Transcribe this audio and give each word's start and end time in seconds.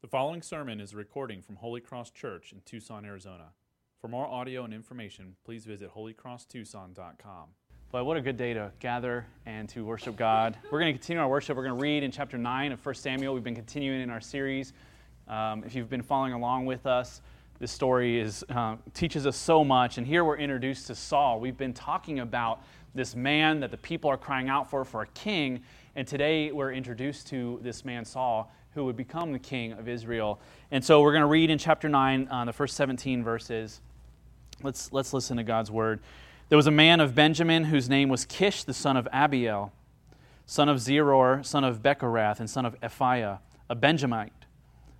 The 0.00 0.06
following 0.06 0.42
sermon 0.42 0.80
is 0.80 0.92
a 0.92 0.96
recording 0.96 1.42
from 1.42 1.56
Holy 1.56 1.80
Cross 1.80 2.10
Church 2.10 2.52
in 2.52 2.60
Tucson, 2.64 3.04
Arizona. 3.04 3.46
For 4.00 4.06
more 4.06 4.28
audio 4.28 4.62
and 4.62 4.72
information, 4.72 5.34
please 5.44 5.64
visit 5.64 5.92
holycrosstucson.com. 5.92 7.48
But 7.90 8.04
what 8.04 8.16
a 8.16 8.20
good 8.20 8.36
day 8.36 8.54
to 8.54 8.70
gather 8.78 9.26
and 9.44 9.68
to 9.70 9.84
worship 9.84 10.14
God. 10.14 10.56
We're 10.70 10.78
going 10.78 10.92
to 10.92 10.96
continue 10.96 11.20
our 11.20 11.28
worship. 11.28 11.56
We're 11.56 11.64
going 11.64 11.76
to 11.76 11.82
read 11.82 12.04
in 12.04 12.12
chapter 12.12 12.38
9 12.38 12.70
of 12.70 12.86
1 12.86 12.94
Samuel. 12.94 13.34
We've 13.34 13.42
been 13.42 13.56
continuing 13.56 14.00
in 14.00 14.08
our 14.08 14.20
series. 14.20 14.72
Um, 15.26 15.64
if 15.64 15.74
you've 15.74 15.90
been 15.90 16.02
following 16.04 16.32
along 16.32 16.66
with 16.66 16.86
us, 16.86 17.20
this 17.58 17.72
story 17.72 18.20
is, 18.20 18.44
uh, 18.50 18.76
teaches 18.94 19.26
us 19.26 19.36
so 19.36 19.64
much. 19.64 19.98
And 19.98 20.06
here 20.06 20.24
we're 20.24 20.36
introduced 20.36 20.86
to 20.86 20.94
Saul. 20.94 21.40
We've 21.40 21.58
been 21.58 21.74
talking 21.74 22.20
about 22.20 22.62
this 22.94 23.16
man 23.16 23.58
that 23.58 23.72
the 23.72 23.76
people 23.76 24.08
are 24.10 24.16
crying 24.16 24.48
out 24.48 24.70
for, 24.70 24.84
for 24.84 25.02
a 25.02 25.08
king. 25.08 25.60
And 25.96 26.06
today 26.06 26.52
we're 26.52 26.72
introduced 26.72 27.26
to 27.30 27.58
this 27.62 27.84
man, 27.84 28.04
Saul, 28.04 28.52
who 28.78 28.84
would 28.84 28.96
become 28.96 29.32
the 29.32 29.40
king 29.40 29.72
of 29.72 29.88
Israel. 29.88 30.38
And 30.70 30.84
so 30.84 31.02
we're 31.02 31.10
going 31.10 31.22
to 31.22 31.26
read 31.26 31.50
in 31.50 31.58
chapter 31.58 31.88
9, 31.88 32.28
uh, 32.30 32.44
the 32.44 32.52
first 32.52 32.76
17 32.76 33.24
verses. 33.24 33.80
Let's, 34.62 34.92
let's 34.92 35.12
listen 35.12 35.36
to 35.38 35.42
God's 35.42 35.68
word. 35.68 35.98
There 36.48 36.56
was 36.56 36.68
a 36.68 36.72
man 36.72 37.00
of 37.00 37.12
Benjamin 37.12 37.64
whose 37.64 37.88
name 37.88 38.08
was 38.08 38.24
Kish, 38.24 38.62
the 38.62 38.72
son 38.72 38.96
of 38.96 39.08
Abiel, 39.12 39.72
son 40.46 40.68
of 40.68 40.76
Zeror, 40.76 41.44
son 41.44 41.64
of 41.64 41.82
Bechorath, 41.82 42.38
and 42.38 42.48
son 42.48 42.64
of 42.64 42.80
Ephiah, 42.80 43.40
a 43.68 43.74
Benjamite, 43.74 44.32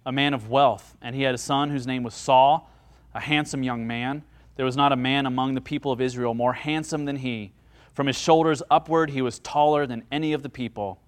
a 0.04 0.10
man 0.10 0.34
of 0.34 0.50
wealth. 0.50 0.96
And 1.00 1.14
he 1.14 1.22
had 1.22 1.36
a 1.36 1.38
son 1.38 1.70
whose 1.70 1.86
name 1.86 2.02
was 2.02 2.14
Saul, 2.14 2.68
a 3.14 3.20
handsome 3.20 3.62
young 3.62 3.86
man. 3.86 4.24
There 4.56 4.66
was 4.66 4.76
not 4.76 4.90
a 4.90 4.96
man 4.96 5.24
among 5.24 5.54
the 5.54 5.60
people 5.60 5.92
of 5.92 6.00
Israel 6.00 6.34
more 6.34 6.54
handsome 6.54 7.04
than 7.04 7.16
he. 7.16 7.52
From 7.94 8.08
his 8.08 8.18
shoulders 8.18 8.60
upward, 8.72 9.10
he 9.10 9.22
was 9.22 9.38
taller 9.38 9.86
than 9.86 10.02
any 10.10 10.32
of 10.32 10.42
the 10.42 10.48
people. 10.48 10.98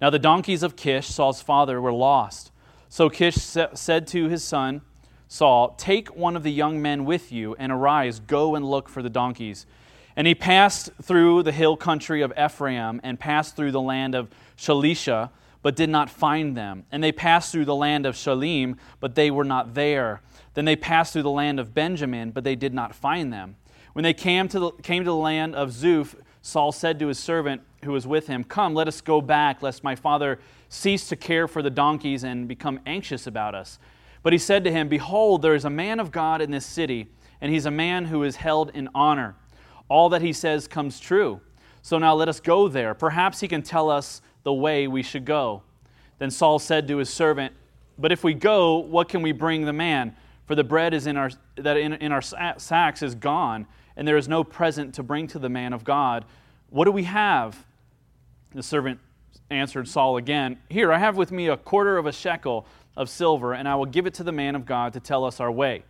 Now 0.00 0.10
the 0.10 0.18
donkeys 0.18 0.62
of 0.62 0.76
Kish, 0.76 1.08
Saul's 1.08 1.42
father, 1.42 1.80
were 1.80 1.92
lost. 1.92 2.52
So 2.88 3.10
Kish 3.10 3.36
said 3.36 4.06
to 4.08 4.28
his 4.28 4.44
son, 4.44 4.82
Saul, 5.26 5.74
Take 5.76 6.16
one 6.16 6.36
of 6.36 6.42
the 6.42 6.52
young 6.52 6.80
men 6.80 7.04
with 7.04 7.30
you, 7.32 7.54
and 7.58 7.70
arise, 7.70 8.18
go 8.20 8.54
and 8.54 8.64
look 8.64 8.88
for 8.88 9.02
the 9.02 9.10
donkeys. 9.10 9.66
And 10.16 10.26
he 10.26 10.34
passed 10.34 10.90
through 11.02 11.42
the 11.42 11.52
hill 11.52 11.76
country 11.76 12.22
of 12.22 12.32
Ephraim, 12.38 13.00
and 13.04 13.20
passed 13.20 13.56
through 13.56 13.72
the 13.72 13.80
land 13.80 14.14
of 14.14 14.30
Shalisha, 14.56 15.30
but 15.62 15.76
did 15.76 15.90
not 15.90 16.08
find 16.08 16.56
them. 16.56 16.84
And 16.90 17.02
they 17.02 17.12
passed 17.12 17.52
through 17.52 17.66
the 17.66 17.74
land 17.74 18.06
of 18.06 18.14
Shalim, 18.14 18.76
but 19.00 19.16
they 19.16 19.30
were 19.30 19.44
not 19.44 19.74
there. 19.74 20.22
Then 20.54 20.64
they 20.64 20.76
passed 20.76 21.12
through 21.12 21.24
the 21.24 21.30
land 21.30 21.60
of 21.60 21.74
Benjamin, 21.74 22.30
but 22.30 22.44
they 22.44 22.56
did 22.56 22.72
not 22.72 22.94
find 22.94 23.32
them. 23.32 23.56
When 23.92 24.02
they 24.02 24.14
came 24.14 24.48
to 24.48 24.58
the, 24.58 24.70
came 24.82 25.04
to 25.04 25.10
the 25.10 25.16
land 25.16 25.54
of 25.54 25.70
Zuph, 25.70 26.14
Saul 26.42 26.72
said 26.72 26.98
to 26.98 27.08
his 27.08 27.18
servant 27.18 27.62
who 27.84 27.92
was 27.92 28.06
with 28.06 28.26
him, 28.26 28.44
Come, 28.44 28.74
let 28.74 28.88
us 28.88 29.00
go 29.00 29.20
back, 29.20 29.62
lest 29.62 29.84
my 29.84 29.94
father 29.94 30.38
cease 30.68 31.08
to 31.08 31.16
care 31.16 31.48
for 31.48 31.62
the 31.62 31.70
donkeys 31.70 32.24
and 32.24 32.48
become 32.48 32.80
anxious 32.86 33.26
about 33.26 33.54
us. 33.54 33.78
But 34.22 34.32
he 34.32 34.38
said 34.38 34.64
to 34.64 34.72
him, 34.72 34.88
Behold, 34.88 35.42
there 35.42 35.54
is 35.54 35.64
a 35.64 35.70
man 35.70 36.00
of 36.00 36.10
God 36.10 36.40
in 36.40 36.50
this 36.50 36.66
city, 36.66 37.08
and 37.40 37.52
he's 37.52 37.66
a 37.66 37.70
man 37.70 38.06
who 38.06 38.22
is 38.22 38.36
held 38.36 38.70
in 38.74 38.88
honor. 38.94 39.36
All 39.88 40.08
that 40.10 40.22
he 40.22 40.32
says 40.32 40.68
comes 40.68 41.00
true. 41.00 41.40
So 41.82 41.98
now 41.98 42.14
let 42.14 42.28
us 42.28 42.40
go 42.40 42.68
there. 42.68 42.94
Perhaps 42.94 43.40
he 43.40 43.48
can 43.48 43.62
tell 43.62 43.90
us 43.90 44.20
the 44.42 44.52
way 44.52 44.88
we 44.88 45.02
should 45.02 45.24
go. 45.24 45.62
Then 46.18 46.30
Saul 46.30 46.58
said 46.58 46.88
to 46.88 46.98
his 46.98 47.08
servant, 47.08 47.54
But 47.98 48.12
if 48.12 48.24
we 48.24 48.34
go, 48.34 48.78
what 48.78 49.08
can 49.08 49.22
we 49.22 49.32
bring 49.32 49.64
the 49.64 49.72
man? 49.72 50.16
For 50.46 50.54
the 50.54 50.64
bread 50.64 50.94
is 50.94 51.06
in 51.06 51.16
our, 51.16 51.30
that 51.56 51.76
in, 51.76 51.94
in 51.94 52.10
our 52.10 52.22
sacks 52.22 53.02
is 53.02 53.14
gone 53.14 53.66
and 53.98 54.06
there 54.06 54.16
is 54.16 54.28
no 54.28 54.44
present 54.44 54.94
to 54.94 55.02
bring 55.02 55.26
to 55.26 55.40
the 55.40 55.48
man 55.48 55.72
of 55.72 55.82
God. 55.82 56.24
What 56.70 56.84
do 56.84 56.92
we 56.92 57.02
have? 57.02 57.66
The 58.54 58.62
servant 58.62 59.00
answered 59.50 59.88
Saul 59.88 60.16
again, 60.16 60.58
Here, 60.70 60.92
I 60.92 60.98
have 60.98 61.16
with 61.16 61.32
me 61.32 61.48
a 61.48 61.56
quarter 61.56 61.98
of 61.98 62.06
a 62.06 62.12
shekel 62.12 62.64
of 62.96 63.10
silver, 63.10 63.52
and 63.52 63.68
I 63.68 63.74
will 63.74 63.86
give 63.86 64.06
it 64.06 64.14
to 64.14 64.24
the 64.24 64.32
man 64.32 64.54
of 64.54 64.64
God 64.64 64.92
to 64.92 65.00
tell 65.00 65.24
us 65.24 65.40
our 65.40 65.50
way. 65.50 65.82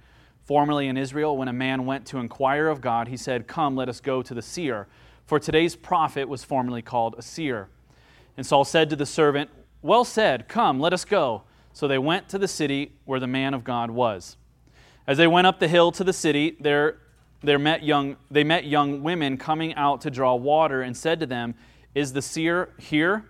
Formerly 0.46 0.88
in 0.88 0.96
Israel, 0.96 1.36
when 1.36 1.48
a 1.48 1.52
man 1.52 1.84
went 1.84 2.06
to 2.06 2.18
inquire 2.18 2.68
of 2.68 2.80
God, 2.80 3.08
he 3.08 3.16
said, 3.18 3.46
Come, 3.46 3.76
let 3.76 3.90
us 3.90 4.00
go 4.00 4.22
to 4.22 4.32
the 4.32 4.42
seer. 4.42 4.88
For 5.26 5.38
today's 5.38 5.76
prophet 5.76 6.26
was 6.30 6.42
formerly 6.42 6.80
called 6.80 7.14
a 7.18 7.22
seer. 7.22 7.68
And 8.38 8.46
Saul 8.46 8.64
said 8.64 8.88
to 8.88 8.96
the 8.96 9.04
servant, 9.04 9.50
Well 9.82 10.06
said, 10.06 10.48
come, 10.48 10.80
let 10.80 10.94
us 10.94 11.04
go. 11.04 11.42
So 11.74 11.86
they 11.86 11.98
went 11.98 12.30
to 12.30 12.38
the 12.38 12.48
city 12.48 12.92
where 13.04 13.20
the 13.20 13.26
man 13.26 13.52
of 13.52 13.64
God 13.64 13.90
was. 13.90 14.38
As 15.06 15.18
they 15.18 15.26
went 15.26 15.46
up 15.46 15.60
the 15.60 15.68
hill 15.68 15.92
to 15.92 16.04
the 16.04 16.14
city, 16.14 16.56
there 16.58 16.96
met 17.42 17.82
young, 17.82 18.16
they 18.30 18.44
met 18.44 18.66
young 18.66 19.02
women 19.02 19.36
coming 19.36 19.74
out 19.74 20.00
to 20.02 20.10
draw 20.10 20.34
water 20.34 20.82
and 20.82 20.96
said 20.96 21.20
to 21.20 21.26
them, 21.26 21.54
Is 21.94 22.12
the 22.12 22.22
seer 22.22 22.70
here? 22.78 23.24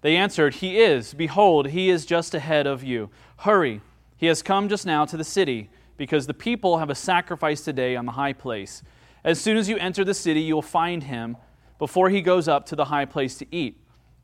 They 0.00 0.16
answered, 0.16 0.54
He 0.54 0.80
is. 0.80 1.14
Behold, 1.14 1.68
he 1.68 1.90
is 1.90 2.06
just 2.06 2.34
ahead 2.34 2.66
of 2.66 2.82
you. 2.82 3.10
Hurry, 3.38 3.80
he 4.16 4.26
has 4.26 4.42
come 4.42 4.68
just 4.68 4.86
now 4.86 5.04
to 5.04 5.16
the 5.16 5.24
city, 5.24 5.70
because 5.96 6.26
the 6.26 6.34
people 6.34 6.78
have 6.78 6.90
a 6.90 6.94
sacrifice 6.94 7.60
today 7.60 7.96
on 7.96 8.06
the 8.06 8.12
high 8.12 8.32
place. 8.32 8.82
As 9.22 9.40
soon 9.40 9.56
as 9.56 9.68
you 9.68 9.76
enter 9.76 10.04
the 10.04 10.14
city, 10.14 10.40
you 10.40 10.54
will 10.54 10.62
find 10.62 11.02
him 11.02 11.36
before 11.78 12.08
he 12.08 12.22
goes 12.22 12.48
up 12.48 12.64
to 12.66 12.76
the 12.76 12.86
high 12.86 13.04
place 13.04 13.36
to 13.38 13.46
eat. 13.50 13.76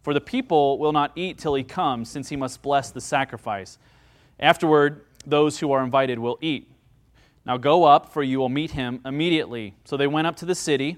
For 0.02 0.14
the 0.14 0.20
people 0.20 0.78
will 0.78 0.92
not 0.92 1.12
eat 1.16 1.38
till 1.38 1.54
he 1.54 1.64
comes, 1.64 2.08
since 2.08 2.28
he 2.28 2.36
must 2.36 2.62
bless 2.62 2.90
the 2.90 3.00
sacrifice. 3.00 3.78
Afterward, 4.38 5.04
those 5.26 5.58
who 5.58 5.72
are 5.72 5.82
invited 5.82 6.18
will 6.18 6.38
eat. 6.40 6.70
Now 7.46 7.56
go 7.56 7.84
up, 7.84 8.12
for 8.12 8.24
you 8.24 8.38
will 8.38 8.48
meet 8.48 8.72
him 8.72 9.00
immediately. 9.04 9.74
So 9.84 9.96
they 9.96 10.08
went 10.08 10.26
up 10.26 10.36
to 10.36 10.44
the 10.44 10.54
city. 10.54 10.96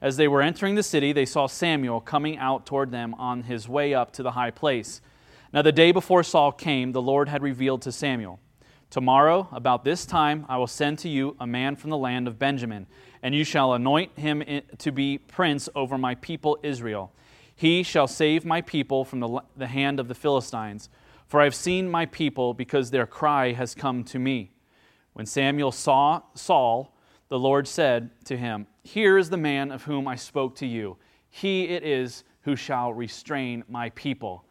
As 0.00 0.16
they 0.16 0.28
were 0.28 0.40
entering 0.40 0.74
the 0.74 0.82
city, 0.82 1.12
they 1.12 1.26
saw 1.26 1.46
Samuel 1.46 2.00
coming 2.00 2.38
out 2.38 2.64
toward 2.64 2.90
them 2.90 3.14
on 3.14 3.42
his 3.42 3.68
way 3.68 3.92
up 3.92 4.10
to 4.14 4.22
the 4.22 4.30
high 4.30 4.50
place. 4.50 5.02
Now, 5.52 5.60
the 5.60 5.72
day 5.72 5.92
before 5.92 6.22
Saul 6.22 6.52
came, 6.52 6.92
the 6.92 7.02
Lord 7.02 7.28
had 7.28 7.42
revealed 7.42 7.82
to 7.82 7.92
Samuel, 7.92 8.40
Tomorrow, 8.88 9.48
about 9.52 9.84
this 9.84 10.04
time, 10.04 10.46
I 10.48 10.56
will 10.56 10.66
send 10.66 10.98
to 11.00 11.08
you 11.08 11.36
a 11.38 11.46
man 11.46 11.76
from 11.76 11.90
the 11.90 11.96
land 11.96 12.26
of 12.26 12.40
Benjamin, 12.40 12.86
and 13.22 13.34
you 13.34 13.44
shall 13.44 13.72
anoint 13.74 14.18
him 14.18 14.42
to 14.78 14.90
be 14.90 15.18
prince 15.18 15.68
over 15.76 15.96
my 15.96 16.16
people 16.16 16.58
Israel. 16.64 17.12
He 17.54 17.84
shall 17.84 18.08
save 18.08 18.44
my 18.44 18.62
people 18.62 19.04
from 19.04 19.42
the, 19.56 19.66
hand 19.66 20.00
of 20.00 20.08
the 20.08 20.14
Philistines, 20.14 20.88
for 21.28 21.40
I 21.40 21.44
have 21.44 21.54
seen 21.54 21.88
my 21.88 22.06
people 22.06 22.52
because 22.52 22.90
their 22.90 23.06
cry 23.06 23.52
has 23.52 23.76
come 23.76 24.02
to 24.04 24.18
me. 24.18 24.50
When 25.20 25.26
Samuel 25.26 25.70
saw 25.70 26.22
Saul, 26.32 26.94
the 27.28 27.38
Lord 27.38 27.68
said 27.68 28.08
to 28.24 28.38
him, 28.38 28.66
Here 28.84 29.18
is 29.18 29.28
the 29.28 29.36
man 29.36 29.70
of 29.70 29.82
whom 29.82 30.08
I 30.08 30.16
spoke 30.16 30.56
to 30.56 30.66
you. 30.66 30.96
He 31.28 31.64
it 31.64 31.82
is 31.82 32.24
who 32.44 32.56
shall 32.56 32.94
restrain 32.94 33.62
my 33.68 33.90
people. 33.90 34.46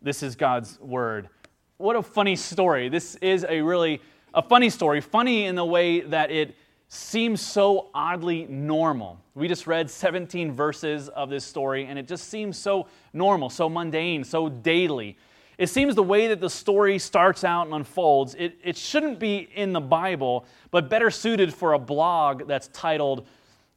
This 0.00 0.22
is 0.22 0.34
God's 0.34 0.80
word. 0.80 1.28
What 1.76 1.94
a 1.94 2.02
funny 2.02 2.36
story. 2.36 2.88
This 2.88 3.16
is 3.16 3.44
a 3.46 3.60
really 3.60 4.00
a 4.32 4.40
funny 4.40 4.70
story. 4.70 5.02
Funny 5.02 5.44
in 5.44 5.56
the 5.56 5.64
way 5.66 6.00
that 6.00 6.30
it 6.30 6.56
seems 6.88 7.42
so 7.42 7.90
oddly 7.92 8.46
normal. 8.46 9.20
We 9.34 9.46
just 9.46 9.66
read 9.66 9.90
17 9.90 10.52
verses 10.52 11.10
of 11.10 11.28
this 11.28 11.44
story 11.44 11.84
and 11.84 11.98
it 11.98 12.08
just 12.08 12.30
seems 12.30 12.56
so 12.56 12.88
normal, 13.12 13.50
so 13.50 13.68
mundane, 13.68 14.24
so 14.24 14.48
daily. 14.48 15.18
It 15.58 15.68
seems 15.68 15.94
the 15.94 16.02
way 16.02 16.28
that 16.28 16.40
the 16.40 16.50
story 16.50 16.98
starts 16.98 17.44
out 17.44 17.66
and 17.66 17.74
unfolds, 17.74 18.34
it, 18.34 18.58
it 18.62 18.76
shouldn't 18.76 19.18
be 19.18 19.48
in 19.54 19.72
the 19.72 19.80
Bible, 19.80 20.46
but 20.70 20.90
better 20.90 21.10
suited 21.10 21.54
for 21.54 21.74
a 21.74 21.78
blog 21.78 22.46
that's 22.48 22.68
titled 22.68 23.26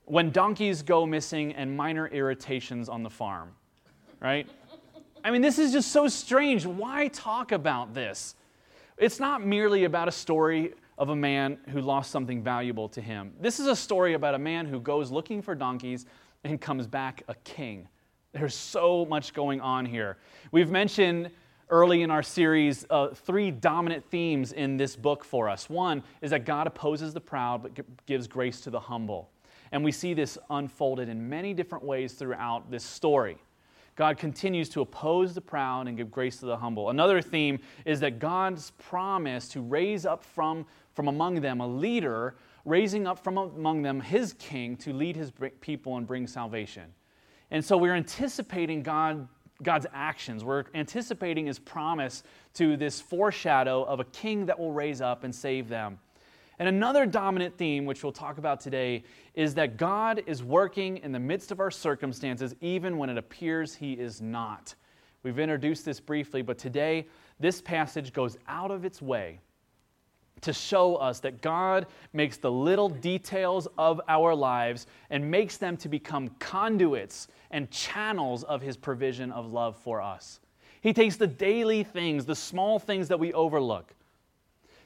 When 0.06 0.32
Donkeys 0.32 0.82
Go 0.82 1.06
Missing 1.06 1.54
and 1.54 1.76
Minor 1.76 2.08
Irritations 2.08 2.90
on 2.90 3.04
the 3.04 3.10
Farm. 3.10 3.52
Right? 4.20 4.48
I 5.24 5.30
mean, 5.30 5.42
this 5.42 5.60
is 5.60 5.72
just 5.72 5.92
so 5.92 6.08
strange. 6.08 6.66
Why 6.66 7.10
talk 7.10 7.52
about 7.52 7.94
this? 7.94 8.36
It's 8.98 9.20
not 9.20 9.46
merely 9.46 9.84
about 9.84 10.08
a 10.08 10.12
story 10.12 10.74
of 10.98 11.10
a 11.10 11.16
man 11.16 11.60
who 11.70 11.82
lost 11.82 12.10
something 12.10 12.42
valuable 12.42 12.90
to 12.90 13.02
him. 13.02 13.34
This 13.40 13.60
is 13.60 13.68
a 13.68 13.76
story 13.76 14.16
about 14.16 14.34
a 14.34 14.40
man 14.40 14.66
who 14.66 14.80
goes 14.80 15.12
looking 15.12 15.44
for 15.44 15.54
donkeys 15.54 16.08
and 16.44 16.60
comes 16.60 16.88
back 16.88 17.24
a 17.28 17.36
king. 17.44 17.88
There's 18.32 18.56
so 18.56 19.06
much 19.06 19.34
going 19.34 19.62
on 19.62 19.86
here. 19.86 20.18
We've 20.52 20.72
mentioned 20.72 21.30
early 21.70 22.02
in 22.02 22.12
our 22.12 22.24
series 22.24 22.86
uh, 22.90 23.10
three 23.10 23.52
dominant 23.52 24.06
themes 24.06 24.54
in 24.54 24.78
this 24.78 24.96
book 24.96 25.24
for 25.24 25.50
us. 25.50 25.70
One 25.70 26.04
is 26.22 26.32
that 26.32 26.46
God 26.46 26.68
opposes 26.68 27.14
the 27.14 27.22
proud 27.22 27.64
but 27.64 28.06
gives 28.06 28.28
grace 28.28 28.62
to 28.62 28.70
the 28.70 28.80
humble. 28.80 29.30
And 29.72 29.84
we 29.84 29.92
see 29.92 30.14
this 30.14 30.38
unfolded 30.50 31.10
in 31.10 31.28
many 31.28 31.54
different 31.54 31.84
ways 31.84 32.14
throughout 32.14 32.72
this 32.72 32.84
story. 32.84 33.38
God 33.98 34.18
continues 34.18 34.70
to 34.70 34.82
oppose 34.82 35.34
the 35.34 35.42
proud 35.42 35.88
and 35.88 35.98
give 35.98 36.12
grace 36.12 36.38
to 36.38 36.46
the 36.46 36.56
humble. 36.56 36.92
Another 36.92 37.22
theme 37.22 37.60
is 37.84 38.00
that 38.02 38.20
God's 38.20 38.72
promise 38.78 39.50
to 39.50 39.62
raise 39.62 40.06
up 40.06 40.24
from, 40.24 40.66
from 40.94 41.08
among 41.08 41.42
them 41.42 41.62
a 41.62 41.68
leader, 41.68 42.36
raising 42.64 43.08
up 43.08 43.24
from 43.24 43.38
among 43.38 43.82
them 43.82 44.00
his 44.00 44.34
king 44.34 44.78
to 44.78 44.94
lead 44.94 45.16
his 45.16 45.32
people 45.62 45.98
and 45.98 46.06
bring 46.06 46.28
salvation. 46.28 46.94
And 47.50 47.66
so 47.66 47.76
we're 47.76 47.96
anticipating 47.96 48.84
God 48.84 49.28
God's 49.64 49.88
actions. 49.94 50.44
We're 50.44 50.66
anticipating 50.74 51.46
his 51.46 51.60
promise 51.60 52.24
to 52.56 52.78
this 52.78 53.02
foreshadow 53.02 53.84
of 53.84 54.00
a 54.00 54.06
king 54.06 54.46
that 54.48 54.60
will 54.60 54.72
raise 54.72 55.02
up 55.02 55.24
and 55.24 55.34
save 55.34 55.70
them. 55.70 56.00
And 56.60 56.68
another 56.68 57.06
dominant 57.06 57.58
theme, 57.58 57.86
which 57.86 58.04
we'll 58.04 58.12
talk 58.12 58.38
about 58.38 58.60
today, 58.60 59.04
is 59.36 59.54
that 59.56 59.78
God 59.78 60.24
is 60.26 60.44
working 60.44 60.98
in 60.98 61.12
the 61.12 61.20
midst 61.20 61.52
of 61.52 61.60
our 61.60 61.70
circumstances, 61.70 62.56
even 62.62 62.98
when 62.98 63.10
it 63.10 63.18
appears 63.18 63.76
he 63.76 63.94
is 63.94 64.22
not. 64.22 64.74
We've 65.24 65.38
introduced 65.38 65.86
this 65.86 66.00
briefly, 66.00 66.42
but 66.42 66.58
today 66.58 67.08
this 67.40 67.62
passage 67.62 68.12
goes 68.14 68.38
out 68.48 68.72
of 68.72 68.86
its 68.86 69.02
way 69.02 69.40
to 70.42 70.54
show 70.54 70.96
us 70.96 71.20
that 71.22 71.42
God 71.42 71.88
makes 72.14 72.38
the 72.38 72.52
little 72.52 72.90
details 72.90 73.68
of 73.78 74.02
our 74.08 74.36
lives 74.36 74.88
and 75.10 75.30
makes 75.30 75.58
them 75.58 75.78
to 75.78 75.90
become 75.90 76.30
conduits 76.40 77.28
and 77.52 77.70
channels 77.72 78.44
of 78.44 78.62
His 78.62 78.78
provision 78.78 79.32
of 79.32 79.52
love 79.52 79.76
for 79.78 80.02
us. 80.02 80.40
He 80.82 80.94
takes 80.94 81.16
the 81.16 81.28
daily 81.28 81.84
things, 81.84 82.26
the 82.26 82.36
small 82.36 82.80
things 82.80 83.08
that 83.08 83.20
we 83.20 83.34
overlook. 83.34 83.94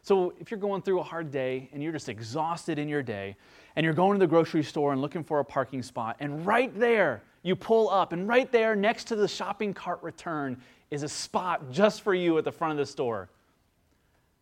So 0.04 0.34
if 0.40 0.50
you're 0.50 0.60
going 0.60 0.82
through 0.82 1.00
a 1.00 1.04
hard 1.04 1.32
day 1.32 1.70
and 1.74 1.84
you're 1.84 1.92
just 1.92 2.10
exhausted 2.10 2.80
in 2.80 2.88
your 2.88 3.04
day, 3.04 3.36
and 3.76 3.84
you're 3.84 3.94
going 3.94 4.20
to 4.20 4.20
the 4.20 4.30
grocery 4.30 4.64
store 4.64 4.92
and 4.92 5.02
looking 5.02 5.24
for 5.24 5.40
a 5.40 5.46
parking 5.46 5.84
spot, 5.84 6.18
and 6.20 6.46
right 6.46 6.78
there 6.78 7.22
you 7.44 7.56
pull 7.56 7.90
up, 7.90 8.14
and 8.14 8.28
right 8.28 8.52
there 8.52 8.76
next 8.76 9.06
to 9.06 9.16
the 9.16 9.28
shopping 9.28 9.74
cart 9.74 10.02
return 10.02 10.60
is 10.90 11.04
a 11.04 11.10
spot 11.10 11.72
just 11.72 12.02
for 12.02 12.14
you 12.14 12.38
at 12.38 12.44
the 12.44 12.52
front 12.52 12.72
of 12.72 12.78
the 12.78 12.86
store. 12.86 13.30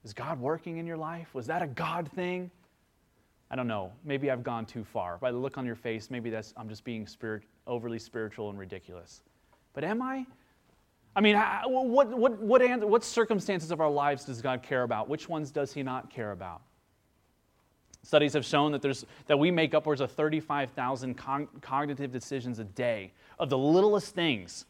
Is 0.10 0.14
God 0.16 0.40
working 0.40 0.78
in 0.78 0.88
your 0.88 0.98
life? 0.98 1.36
Was 1.36 1.46
that 1.46 1.62
a 1.62 1.68
God 1.68 2.10
thing? 2.14 2.50
I 3.52 3.56
don't 3.56 3.68
know. 3.68 3.92
Maybe 4.04 4.32
I've 4.32 4.42
gone 4.42 4.66
too 4.66 4.84
far. 4.84 5.20
By 5.20 5.32
the 5.32 5.38
look 5.38 5.60
on 5.60 5.68
your 5.68 5.76
face, 5.76 6.10
maybe 6.10 6.32
that's 6.32 6.52
I'm 6.58 6.68
just 6.68 6.84
being 6.84 7.06
spirit, 7.06 7.44
overly 7.68 8.00
spiritual 8.00 8.50
and 8.50 8.58
ridiculous. 8.58 9.22
But 9.74 9.84
am 9.84 10.02
I? 10.02 10.26
I 11.16 11.22
mean, 11.22 11.36
what, 11.36 12.08
what, 12.08 12.40
what, 12.40 12.84
what 12.84 13.04
circumstances 13.04 13.70
of 13.70 13.82
our 13.82 13.90
lives 13.92 14.26
does 14.26 14.42
God 14.42 14.64
care 14.64 14.82
about? 14.82 15.10
Which 15.10 15.30
ones 15.30 15.52
does 15.52 15.74
He 15.74 15.84
not 15.84 16.10
care 16.10 16.32
about? 16.32 16.64
Studies 18.02 18.34
have 18.34 18.46
shown 18.46 18.72
that, 18.72 18.82
there's, 18.82 19.06
that 19.28 19.38
we 19.38 19.52
make 19.52 19.76
upwards 19.76 20.02
of 20.02 20.10
35,000 20.10 21.14
con- 21.14 21.48
cognitive 21.62 22.12
decisions 22.12 22.58
a 22.58 22.64
day 22.64 23.14
of 23.38 23.52
the 23.52 23.58
littlest 23.60 24.16
things 24.16 24.66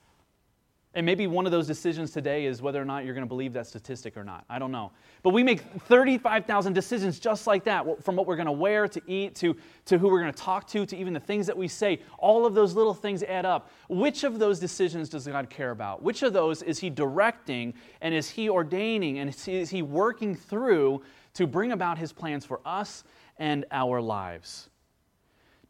and 0.95 1.05
maybe 1.05 1.27
one 1.27 1.45
of 1.45 1.51
those 1.51 1.67
decisions 1.67 2.09
today 2.09 2.45
is 2.45 2.63
whether 2.63 2.81
or 2.81 2.85
not 2.85 3.05
you're 3.05 3.13
going 3.13 3.25
to 3.25 3.29
believe 3.29 3.53
that 3.53 3.67
statistic 3.67 4.17
or 4.17 4.23
not. 4.23 4.43
I 4.49 4.57
don't 4.57 4.71
know. 4.71 4.91
But 5.21 5.31
we 5.31 5.43
make 5.43 5.61
35,000 5.61 6.73
decisions 6.73 7.19
just 7.19 7.45
like 7.45 7.63
that 7.65 8.03
from 8.03 8.15
what 8.15 8.25
we're 8.25 8.35
going 8.35 8.47
to 8.47 8.51
wear 8.51 8.87
to 8.87 9.01
eat 9.05 9.35
to, 9.35 9.55
to 9.85 9.99
who 9.99 10.07
we're 10.07 10.21
going 10.21 10.33
to 10.33 10.41
talk 10.41 10.67
to 10.69 10.87
to 10.87 10.97
even 10.97 11.13
the 11.13 11.19
things 11.19 11.45
that 11.45 11.55
we 11.55 11.67
say. 11.67 12.01
All 12.17 12.43
of 12.43 12.55
those 12.55 12.73
little 12.73 12.95
things 12.95 13.21
add 13.21 13.45
up. 13.45 13.69
Which 13.87 14.23
of 14.23 14.39
those 14.39 14.59
decisions 14.59 15.09
does 15.09 15.27
God 15.27 15.47
care 15.51 15.69
about? 15.69 16.01
Which 16.01 16.23
of 16.23 16.33
those 16.33 16.63
is 16.63 16.79
He 16.79 16.89
directing 16.89 17.75
and 18.01 18.11
is 18.11 18.27
He 18.27 18.49
ordaining 18.49 19.19
and 19.19 19.29
is 19.47 19.69
He 19.69 19.83
working 19.83 20.33
through 20.33 21.03
to 21.35 21.45
bring 21.45 21.71
about 21.71 21.99
His 21.99 22.11
plans 22.11 22.45
for 22.45 22.61
us 22.65 23.03
and 23.37 23.63
our 23.69 24.01
lives? 24.01 24.69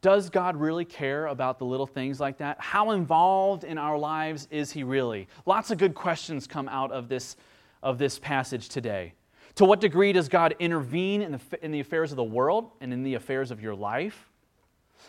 Does 0.01 0.29
God 0.29 0.55
really 0.55 0.85
care 0.85 1.27
about 1.27 1.59
the 1.59 1.65
little 1.65 1.85
things 1.85 2.19
like 2.19 2.37
that? 2.37 2.59
How 2.59 2.91
involved 2.91 3.65
in 3.65 3.77
our 3.77 3.97
lives 3.97 4.47
is 4.49 4.71
He 4.71 4.83
really? 4.83 5.27
Lots 5.45 5.71
of 5.71 5.77
good 5.77 5.93
questions 5.93 6.47
come 6.47 6.69
out 6.69 6.91
of 6.91 7.09
this, 7.09 7.35
of 7.83 7.97
this 7.97 8.17
passage 8.17 8.69
today. 8.69 9.13
To 9.55 9.65
what 9.65 9.81
degree 9.81 10.13
does 10.13 10.29
God 10.29 10.55
intervene 10.59 11.21
in 11.21 11.33
the, 11.33 11.39
in 11.61 11.71
the 11.71 11.81
affairs 11.81 12.11
of 12.11 12.15
the 12.15 12.23
world 12.23 12.71
and 12.79 12.93
in 12.93 13.03
the 13.03 13.15
affairs 13.15 13.51
of 13.51 13.61
your 13.61 13.75
life? 13.75 14.29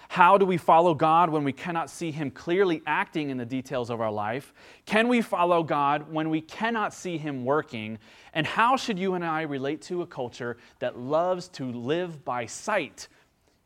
How 0.08 0.36
do 0.38 0.44
we 0.44 0.56
follow 0.56 0.92
God 0.92 1.30
when 1.30 1.44
we 1.44 1.52
cannot 1.52 1.88
see 1.88 2.10
Him 2.10 2.32
clearly 2.32 2.82
acting 2.84 3.30
in 3.30 3.36
the 3.36 3.46
details 3.46 3.90
of 3.90 4.00
our 4.00 4.10
life? 4.10 4.52
Can 4.86 5.06
we 5.06 5.20
follow 5.20 5.62
God 5.62 6.10
when 6.10 6.30
we 6.30 6.40
cannot 6.40 6.92
see 6.92 7.16
Him 7.16 7.44
working? 7.44 7.96
And 8.34 8.44
how 8.44 8.76
should 8.76 8.98
you 8.98 9.14
and 9.14 9.24
I 9.24 9.42
relate 9.42 9.82
to 9.82 10.02
a 10.02 10.06
culture 10.06 10.56
that 10.80 10.98
loves 10.98 11.46
to 11.50 11.70
live 11.70 12.24
by 12.24 12.46
sight 12.46 13.06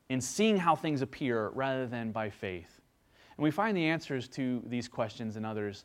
in 0.08 0.20
seeing 0.20 0.56
how 0.56 0.74
things 0.74 1.02
appear 1.02 1.50
rather 1.50 1.86
than 1.86 2.12
by 2.12 2.30
faith? 2.30 2.80
And 3.36 3.44
we 3.44 3.50
find 3.50 3.76
the 3.76 3.86
answers 3.86 4.28
to 4.30 4.62
these 4.66 4.88
questions 4.88 5.36
and 5.36 5.44
others 5.44 5.84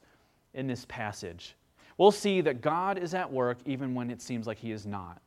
in 0.53 0.67
this 0.67 0.85
passage. 0.87 1.55
We'll 1.97 2.11
see 2.11 2.41
that 2.41 2.61
God 2.61 2.97
is 2.97 3.13
at 3.13 3.31
work 3.31 3.57
even 3.65 3.93
when 3.93 4.09
it 4.09 4.21
seems 4.21 4.47
like 4.47 4.57
He 4.57 4.71
is 4.71 4.85
not. 4.85 5.21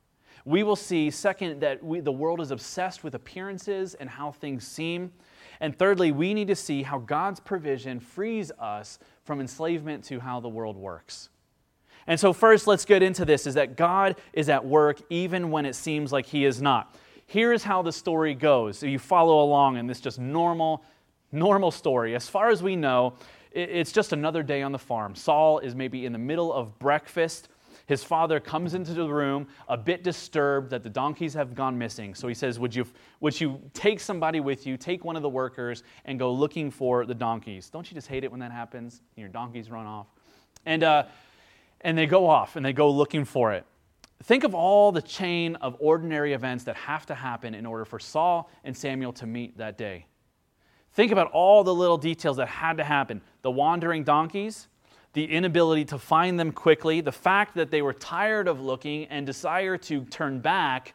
We 0.44 0.62
will 0.62 0.76
see, 0.76 1.10
second, 1.10 1.60
that 1.60 1.82
we, 1.84 2.00
the 2.00 2.12
world 2.12 2.40
is 2.40 2.50
obsessed 2.50 3.04
with 3.04 3.14
appearances 3.14 3.94
and 3.94 4.08
how 4.10 4.32
things 4.32 4.66
seem. 4.66 5.12
And 5.60 5.78
thirdly, 5.78 6.10
we 6.10 6.34
need 6.34 6.48
to 6.48 6.56
see 6.56 6.82
how 6.82 6.98
God's 6.98 7.38
provision 7.38 8.00
frees 8.00 8.50
us 8.58 8.98
from 9.24 9.40
enslavement 9.40 10.02
to 10.04 10.18
how 10.18 10.40
the 10.40 10.48
world 10.48 10.76
works. 10.76 11.28
And 12.08 12.18
so, 12.18 12.32
first, 12.32 12.66
let's 12.66 12.84
get 12.84 13.02
into 13.02 13.24
this 13.24 13.46
is 13.46 13.54
that 13.54 13.76
God 13.76 14.16
is 14.32 14.48
at 14.48 14.64
work 14.64 15.00
even 15.10 15.50
when 15.50 15.64
it 15.64 15.74
seems 15.74 16.10
like 16.10 16.26
He 16.26 16.44
is 16.44 16.60
not. 16.60 16.96
Here's 17.26 17.62
how 17.62 17.82
the 17.82 17.92
story 17.92 18.34
goes. 18.34 18.82
You 18.82 18.98
follow 18.98 19.42
along 19.42 19.76
in 19.76 19.86
this 19.86 20.00
just 20.00 20.18
normal, 20.18 20.84
normal 21.30 21.70
story. 21.70 22.14
As 22.14 22.28
far 22.28 22.50
as 22.50 22.62
we 22.62 22.76
know, 22.76 23.14
it's 23.52 23.92
just 23.92 24.12
another 24.12 24.42
day 24.42 24.62
on 24.62 24.72
the 24.72 24.78
farm. 24.78 25.14
Saul 25.14 25.58
is 25.58 25.74
maybe 25.74 26.06
in 26.06 26.12
the 26.12 26.18
middle 26.18 26.52
of 26.52 26.78
breakfast. 26.78 27.48
His 27.86 28.02
father 28.04 28.40
comes 28.40 28.74
into 28.74 28.94
the 28.94 29.06
room 29.06 29.46
a 29.68 29.76
bit 29.76 30.02
disturbed 30.02 30.70
that 30.70 30.82
the 30.82 30.88
donkeys 30.88 31.34
have 31.34 31.54
gone 31.54 31.76
missing. 31.76 32.14
So 32.14 32.28
he 32.28 32.34
says, 32.34 32.58
Would 32.58 32.74
you, 32.74 32.86
would 33.20 33.38
you 33.38 33.60
take 33.74 34.00
somebody 34.00 34.40
with 34.40 34.66
you, 34.66 34.76
take 34.76 35.04
one 35.04 35.16
of 35.16 35.22
the 35.22 35.28
workers, 35.28 35.82
and 36.04 36.18
go 36.18 36.32
looking 36.32 36.70
for 36.70 37.04
the 37.04 37.14
donkeys? 37.14 37.68
Don't 37.68 37.90
you 37.90 37.94
just 37.94 38.08
hate 38.08 38.24
it 38.24 38.30
when 38.30 38.40
that 38.40 38.52
happens? 38.52 39.02
Your 39.16 39.28
donkeys 39.28 39.70
run 39.70 39.86
off. 39.86 40.06
And, 40.64 40.84
uh, 40.84 41.04
and 41.80 41.98
they 41.98 42.06
go 42.06 42.28
off 42.28 42.56
and 42.56 42.64
they 42.64 42.72
go 42.72 42.90
looking 42.90 43.24
for 43.24 43.52
it. 43.52 43.66
Think 44.22 44.44
of 44.44 44.54
all 44.54 44.92
the 44.92 45.02
chain 45.02 45.56
of 45.56 45.76
ordinary 45.80 46.32
events 46.32 46.64
that 46.64 46.76
have 46.76 47.06
to 47.06 47.14
happen 47.14 47.54
in 47.54 47.66
order 47.66 47.84
for 47.84 47.98
Saul 47.98 48.50
and 48.62 48.76
Samuel 48.76 49.12
to 49.14 49.26
meet 49.26 49.58
that 49.58 49.76
day. 49.76 50.06
Think 50.92 51.10
about 51.10 51.30
all 51.32 51.64
the 51.64 51.74
little 51.74 51.98
details 51.98 52.36
that 52.36 52.48
had 52.48 52.76
to 52.76 52.84
happen 52.84 53.20
the 53.42 53.50
wandering 53.50 54.04
donkeys, 54.04 54.68
the 55.14 55.24
inability 55.24 55.84
to 55.86 55.98
find 55.98 56.38
them 56.38 56.52
quickly, 56.52 57.00
the 57.00 57.12
fact 57.12 57.56
that 57.56 57.70
they 57.70 57.82
were 57.82 57.92
tired 57.92 58.46
of 58.46 58.60
looking 58.60 59.06
and 59.06 59.26
desire 59.26 59.76
to 59.76 60.04
turn 60.04 60.38
back, 60.38 60.94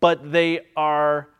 but 0.00 0.30
they 0.30 0.60
are, 0.76 1.30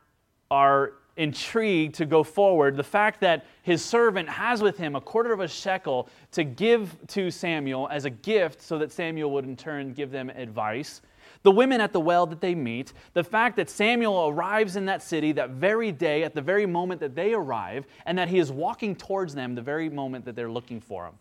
are 0.51 0.95
intrigued 1.19 1.97
to 1.97 2.07
go 2.07 2.23
forward. 2.23 2.77
The 2.77 2.85
fact 2.85 3.21
that 3.21 3.45
his 3.63 3.85
servant 3.85 4.29
has 4.29 4.63
with 4.63 4.79
him 4.79 4.97
a 4.97 5.01
quarter 5.01 5.33
of 5.33 5.41
a 5.41 5.49
shekel 5.49 6.09
to 6.33 6.45
give 6.45 6.97
to 7.09 7.31
Samuel 7.31 7.89
as 7.91 8.07
a 8.07 8.11
gift 8.11 8.63
so 8.63 8.79
that 8.79 8.93
Samuel 8.93 9.31
would 9.33 9.45
in 9.45 9.57
turn 9.57 9.93
give 9.93 10.11
them 10.11 10.31
advice. 10.31 11.03
The 11.43 11.51
women 11.51 11.81
at 11.81 11.93
the 11.93 12.01
well 12.01 12.27
that 12.27 12.41
they 12.41 12.55
meet, 12.55 12.93
the 13.13 13.23
fact 13.23 13.57
that 13.57 13.69
Samuel 13.69 14.29
arrives 14.29 14.77
in 14.77 14.87
that 14.87 15.03
city 15.03 15.33
that 15.33 15.51
very 15.51 15.93
day, 15.93 16.25
at 16.25 16.35
the 16.35 16.41
very 16.41 16.67
moment 16.67 17.01
that 17.01 17.15
they 17.15 17.35
arrive, 17.35 17.87
and 18.07 18.17
that 18.19 18.29
he 18.29 18.39
is 18.39 18.51
walking 18.51 18.97
towards 18.97 19.35
them 19.35 19.55
the 19.55 19.63
very 19.63 19.89
moment 19.89 20.25
that 20.25 20.35
they're 20.35 20.51
looking 20.51 20.81
for 20.81 21.07
him. 21.07 21.15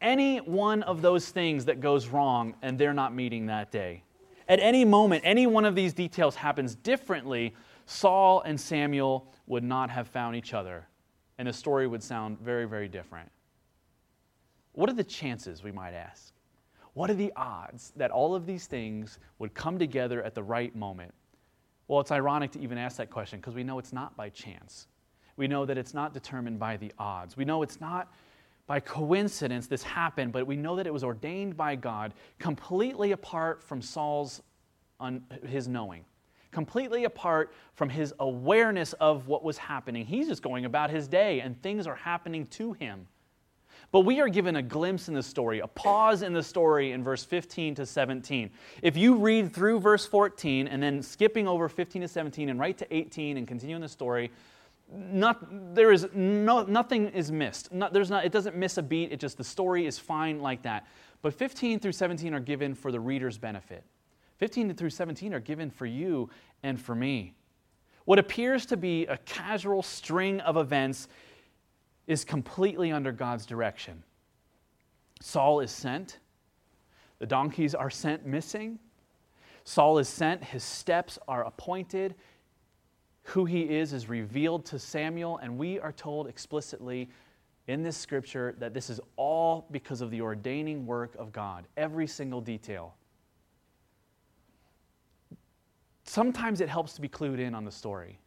Any 0.00 0.38
one 0.38 0.82
of 0.82 1.02
those 1.02 1.28
things 1.28 1.66
that 1.66 1.80
goes 1.80 2.08
wrong 2.08 2.54
and 2.62 2.78
they're 2.78 2.94
not 2.94 3.14
meeting 3.14 3.46
that 3.46 3.70
day. 3.70 4.02
At 4.48 4.58
any 4.58 4.84
moment, 4.84 5.22
any 5.24 5.46
one 5.46 5.64
of 5.64 5.74
these 5.74 5.92
details 5.92 6.34
happens 6.34 6.74
differently 6.74 7.54
Saul 7.90 8.40
and 8.42 8.58
Samuel 8.58 9.26
would 9.48 9.64
not 9.64 9.90
have 9.90 10.06
found 10.06 10.36
each 10.36 10.54
other, 10.54 10.86
and 11.38 11.48
the 11.48 11.52
story 11.52 11.88
would 11.88 12.04
sound 12.04 12.38
very, 12.38 12.64
very 12.64 12.86
different. 12.86 13.28
What 14.74 14.88
are 14.88 14.94
the 14.94 15.02
chances, 15.02 15.64
we 15.64 15.72
might 15.72 15.92
ask? 15.92 16.32
What 16.94 17.10
are 17.10 17.14
the 17.14 17.32
odds 17.34 17.92
that 17.96 18.12
all 18.12 18.36
of 18.36 18.46
these 18.46 18.68
things 18.68 19.18
would 19.40 19.54
come 19.54 19.76
together 19.76 20.22
at 20.22 20.36
the 20.36 20.42
right 20.42 20.74
moment? 20.76 21.12
Well, 21.88 21.98
it's 21.98 22.12
ironic 22.12 22.52
to 22.52 22.60
even 22.60 22.78
ask 22.78 22.96
that 22.98 23.10
question 23.10 23.40
because 23.40 23.56
we 23.56 23.64
know 23.64 23.80
it's 23.80 23.92
not 23.92 24.16
by 24.16 24.28
chance. 24.28 24.86
We 25.36 25.48
know 25.48 25.66
that 25.66 25.76
it's 25.76 25.92
not 25.92 26.14
determined 26.14 26.60
by 26.60 26.76
the 26.76 26.92
odds. 26.96 27.36
We 27.36 27.44
know 27.44 27.60
it's 27.64 27.80
not 27.80 28.12
by 28.68 28.78
coincidence 28.78 29.66
this 29.66 29.82
happened, 29.82 30.32
but 30.32 30.46
we 30.46 30.54
know 30.54 30.76
that 30.76 30.86
it 30.86 30.92
was 30.92 31.02
ordained 31.02 31.56
by 31.56 31.74
God 31.74 32.14
completely 32.38 33.10
apart 33.10 33.64
from 33.64 33.82
Saul's 33.82 34.42
un- 35.00 35.24
his 35.44 35.66
knowing 35.66 36.04
completely 36.50 37.04
apart 37.04 37.52
from 37.74 37.88
his 37.88 38.12
awareness 38.18 38.92
of 38.94 39.28
what 39.28 39.42
was 39.42 39.58
happening. 39.58 40.04
He's 40.04 40.28
just 40.28 40.42
going 40.42 40.64
about 40.64 40.90
his 40.90 41.08
day, 41.08 41.40
and 41.40 41.60
things 41.62 41.86
are 41.86 41.94
happening 41.94 42.46
to 42.46 42.72
him. 42.72 43.06
But 43.92 44.00
we 44.00 44.20
are 44.20 44.28
given 44.28 44.56
a 44.56 44.62
glimpse 44.62 45.08
in 45.08 45.14
the 45.14 45.22
story, 45.22 45.60
a 45.60 45.66
pause 45.66 46.22
in 46.22 46.32
the 46.32 46.42
story 46.42 46.92
in 46.92 47.02
verse 47.02 47.24
15 47.24 47.74
to 47.76 47.86
17. 47.86 48.50
If 48.82 48.96
you 48.96 49.16
read 49.16 49.52
through 49.52 49.80
verse 49.80 50.06
14 50.06 50.68
and 50.68 50.80
then 50.80 51.02
skipping 51.02 51.48
over 51.48 51.68
15 51.68 52.02
to 52.02 52.08
17 52.08 52.48
and 52.50 52.60
right 52.60 52.78
to 52.78 52.94
18 52.94 53.36
and 53.36 53.48
continuing 53.48 53.82
the 53.82 53.88
story, 53.88 54.30
not, 54.92 55.74
there 55.74 55.92
is 55.92 56.08
no, 56.12 56.62
nothing 56.62 57.08
is 57.08 57.32
missed. 57.32 57.72
Not, 57.72 57.92
there's 57.92 58.10
not, 58.10 58.24
it 58.24 58.32
doesn't 58.32 58.56
miss 58.56 58.76
a 58.78 58.82
beat. 58.82 59.12
It 59.12 59.18
just 59.18 59.36
the 59.36 59.44
story 59.44 59.86
is 59.86 59.98
fine 59.98 60.40
like 60.40 60.62
that. 60.62 60.86
But 61.22 61.34
15 61.34 61.80
through 61.80 61.92
17 61.92 62.32
are 62.34 62.40
given 62.40 62.74
for 62.74 62.92
the 62.92 63.00
reader's 63.00 63.38
benefit. 63.38 63.84
15 64.40 64.74
through 64.74 64.90
17 64.90 65.34
are 65.34 65.40
given 65.40 65.70
for 65.70 65.84
you 65.84 66.30
and 66.62 66.80
for 66.80 66.94
me. 66.94 67.34
What 68.06 68.18
appears 68.18 68.64
to 68.66 68.76
be 68.78 69.04
a 69.06 69.18
casual 69.18 69.82
string 69.82 70.40
of 70.40 70.56
events 70.56 71.08
is 72.06 72.24
completely 72.24 72.90
under 72.90 73.12
God's 73.12 73.44
direction. 73.44 74.02
Saul 75.20 75.60
is 75.60 75.70
sent, 75.70 76.18
the 77.18 77.26
donkeys 77.26 77.74
are 77.74 77.90
sent 77.90 78.24
missing. 78.24 78.78
Saul 79.64 79.98
is 79.98 80.08
sent, 80.08 80.42
his 80.42 80.64
steps 80.64 81.18
are 81.28 81.44
appointed, 81.44 82.14
who 83.24 83.44
he 83.44 83.60
is 83.60 83.92
is 83.92 84.08
revealed 84.08 84.64
to 84.64 84.78
Samuel, 84.78 85.36
and 85.36 85.58
we 85.58 85.78
are 85.78 85.92
told 85.92 86.26
explicitly 86.26 87.10
in 87.68 87.82
this 87.82 87.98
scripture 87.98 88.54
that 88.58 88.72
this 88.72 88.88
is 88.88 89.00
all 89.16 89.66
because 89.70 90.00
of 90.00 90.10
the 90.10 90.22
ordaining 90.22 90.86
work 90.86 91.14
of 91.16 91.30
God, 91.30 91.66
every 91.76 92.06
single 92.06 92.40
detail. 92.40 92.94
Sometimes 96.10 96.60
it 96.60 96.68
helps 96.68 96.94
to 96.94 97.00
be 97.00 97.08
clued 97.08 97.38
in 97.38 97.54
on 97.54 97.64
the 97.64 97.70
story, 97.70 98.18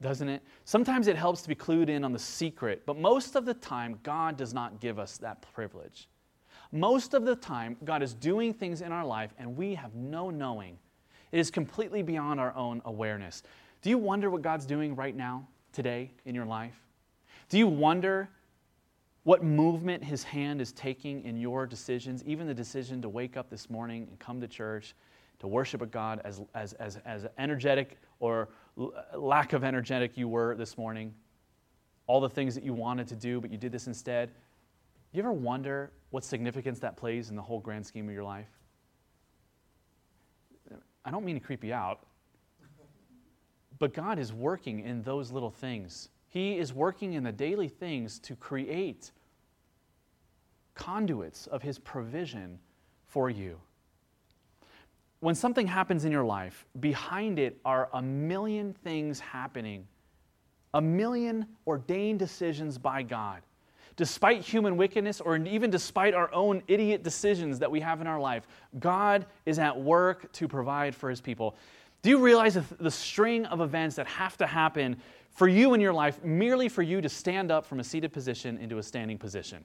doesn't 0.00 0.30
it? 0.30 0.42
Sometimes 0.64 1.06
it 1.06 1.16
helps 1.16 1.42
to 1.42 1.50
be 1.50 1.54
clued 1.54 1.90
in 1.90 2.02
on 2.02 2.14
the 2.14 2.18
secret, 2.18 2.86
but 2.86 2.96
most 2.96 3.36
of 3.36 3.44
the 3.44 3.52
time, 3.52 3.98
God 4.02 4.38
does 4.38 4.54
not 4.54 4.80
give 4.80 4.98
us 4.98 5.18
that 5.18 5.44
privilege. 5.52 6.08
Most 6.72 7.12
of 7.12 7.26
the 7.26 7.36
time, 7.36 7.76
God 7.84 8.02
is 8.02 8.14
doing 8.14 8.54
things 8.54 8.80
in 8.80 8.90
our 8.90 9.04
life 9.04 9.34
and 9.36 9.54
we 9.54 9.74
have 9.74 9.94
no 9.94 10.30
knowing. 10.30 10.78
It 11.30 11.38
is 11.38 11.50
completely 11.50 12.00
beyond 12.00 12.40
our 12.40 12.56
own 12.56 12.80
awareness. 12.86 13.42
Do 13.82 13.90
you 13.90 13.98
wonder 13.98 14.30
what 14.30 14.40
God's 14.40 14.64
doing 14.64 14.96
right 14.96 15.14
now, 15.14 15.46
today, 15.74 16.12
in 16.24 16.34
your 16.34 16.46
life? 16.46 16.80
Do 17.50 17.58
you 17.58 17.66
wonder 17.68 18.30
what 19.24 19.44
movement 19.44 20.02
His 20.02 20.22
hand 20.22 20.62
is 20.62 20.72
taking 20.72 21.22
in 21.24 21.36
your 21.36 21.66
decisions, 21.66 22.24
even 22.24 22.46
the 22.46 22.54
decision 22.54 23.02
to 23.02 23.10
wake 23.10 23.36
up 23.36 23.50
this 23.50 23.68
morning 23.68 24.06
and 24.08 24.18
come 24.18 24.40
to 24.40 24.48
church, 24.48 24.94
to 25.40 25.48
worship 25.48 25.82
a 25.82 25.86
God 25.86 26.20
as, 26.24 26.40
as, 26.54 26.74
as, 26.74 26.98
as 27.04 27.26
energetic 27.38 27.98
or 28.20 28.50
l- 28.78 28.94
lack 29.16 29.52
of 29.52 29.64
energetic 29.64 30.16
you 30.16 30.28
were 30.28 30.54
this 30.54 30.78
morning? 30.78 31.12
All 32.06 32.20
the 32.20 32.28
things 32.28 32.54
that 32.54 32.64
you 32.64 32.72
wanted 32.74 33.08
to 33.08 33.16
do, 33.16 33.40
but 33.40 33.50
you 33.50 33.58
did 33.58 33.72
this 33.72 33.86
instead. 33.86 34.30
You 35.12 35.20
ever 35.20 35.32
wonder 35.32 35.90
what 36.10 36.24
significance 36.24 36.78
that 36.80 36.96
plays 36.96 37.30
in 37.30 37.36
the 37.36 37.42
whole 37.42 37.60
grand 37.60 37.84
scheme 37.84 38.08
of 38.08 38.14
your 38.14 38.24
life? 38.24 38.48
I 41.04 41.10
don't 41.10 41.24
mean 41.24 41.36
to 41.38 41.44
creep 41.44 41.64
you 41.64 41.72
out, 41.72 42.06
but 43.78 43.94
God 43.94 44.18
is 44.18 44.32
working 44.32 44.80
in 44.80 45.02
those 45.02 45.30
little 45.30 45.50
things. 45.50 46.10
He 46.28 46.58
is 46.58 46.72
working 46.72 47.14
in 47.14 47.24
the 47.24 47.32
daily 47.32 47.68
things 47.68 48.18
to 48.20 48.36
create 48.36 49.10
conduits 50.74 51.46
of 51.48 51.62
His 51.62 51.78
provision 51.78 52.58
for 53.06 53.30
you. 53.30 53.58
When 55.20 55.34
something 55.34 55.66
happens 55.66 56.04
in 56.04 56.12
your 56.12 56.24
life, 56.24 56.66
behind 56.80 57.38
it 57.38 57.60
are 57.64 57.88
a 57.92 58.02
million 58.02 58.72
things 58.72 59.20
happening, 59.20 59.86
a 60.74 60.80
million 60.80 61.46
ordained 61.66 62.18
decisions 62.18 62.78
by 62.78 63.02
God 63.02 63.42
despite 64.00 64.40
human 64.40 64.78
wickedness 64.78 65.20
or 65.20 65.36
even 65.36 65.68
despite 65.68 66.14
our 66.14 66.32
own 66.32 66.62
idiot 66.68 67.02
decisions 67.02 67.58
that 67.58 67.70
we 67.70 67.80
have 67.80 68.00
in 68.00 68.06
our 68.06 68.18
life, 68.18 68.46
God 68.78 69.26
is 69.44 69.58
at 69.58 69.78
work 69.78 70.32
to 70.32 70.48
provide 70.48 70.94
for 70.94 71.10
his 71.10 71.20
people. 71.20 71.54
Do 72.00 72.08
you 72.08 72.18
realize 72.18 72.56
the 72.78 72.90
string 72.90 73.44
of 73.44 73.60
events 73.60 73.96
that 73.96 74.06
have 74.06 74.38
to 74.38 74.46
happen 74.46 74.96
for 75.28 75.48
you 75.48 75.74
in 75.74 75.82
your 75.82 75.92
life 75.92 76.24
merely 76.24 76.66
for 76.66 76.80
you 76.80 77.02
to 77.02 77.10
stand 77.10 77.50
up 77.50 77.66
from 77.66 77.78
a 77.78 77.84
seated 77.84 78.10
position 78.10 78.56
into 78.56 78.78
a 78.78 78.82
standing 78.82 79.18
position? 79.18 79.62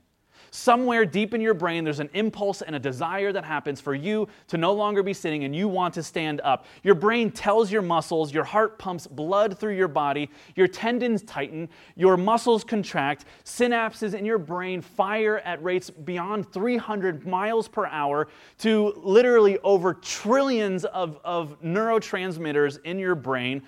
Somewhere 0.52 1.06
deep 1.06 1.34
in 1.34 1.42
your 1.42 1.54
brain, 1.54 1.84
there's 1.84 2.00
an 2.00 2.10
impulse 2.14 2.62
and 2.62 2.76
a 2.76 2.80
desire 2.80 3.32
that 3.32 3.44
happens 3.44 3.82
for 3.82 3.94
you 3.94 4.28
to 4.48 4.58
no 4.58 4.74
longer 4.74 5.04
be 5.04 5.14
sitting 5.14 5.44
and 5.44 5.56
you 5.56 5.68
want 5.68 5.94
to 5.96 6.04
stand 6.04 6.42
up. 6.42 6.66
Your 6.84 6.96
brain 6.96 7.32
tells 7.32 7.72
your 7.72 7.82
muscles, 7.82 8.34
your 8.34 8.44
heart 8.44 8.80
pumps 8.80 9.08
blood 9.08 9.58
through 9.58 9.76
your 9.76 9.88
body, 9.88 10.30
your 10.56 10.68
tendons 10.68 11.24
tighten, 11.24 11.70
your 11.96 12.18
muscles 12.18 12.64
contract, 12.64 13.26
synapses 13.44 14.14
in 14.14 14.26
your 14.26 14.38
brain 14.38 14.82
fire 14.82 15.40
at 15.40 15.62
rates 15.64 15.90
beyond 15.90 16.52
300 16.52 17.26
miles 17.26 17.68
per 17.68 17.86
hour 17.88 18.28
to 18.60 18.94
literally 18.98 19.58
over 19.60 19.94
trillions 19.94 20.86
of, 20.86 21.20
of 21.24 21.62
neurotransmitters 21.62 22.80
in 22.84 23.00
your 23.00 23.16
brain. 23.16 23.62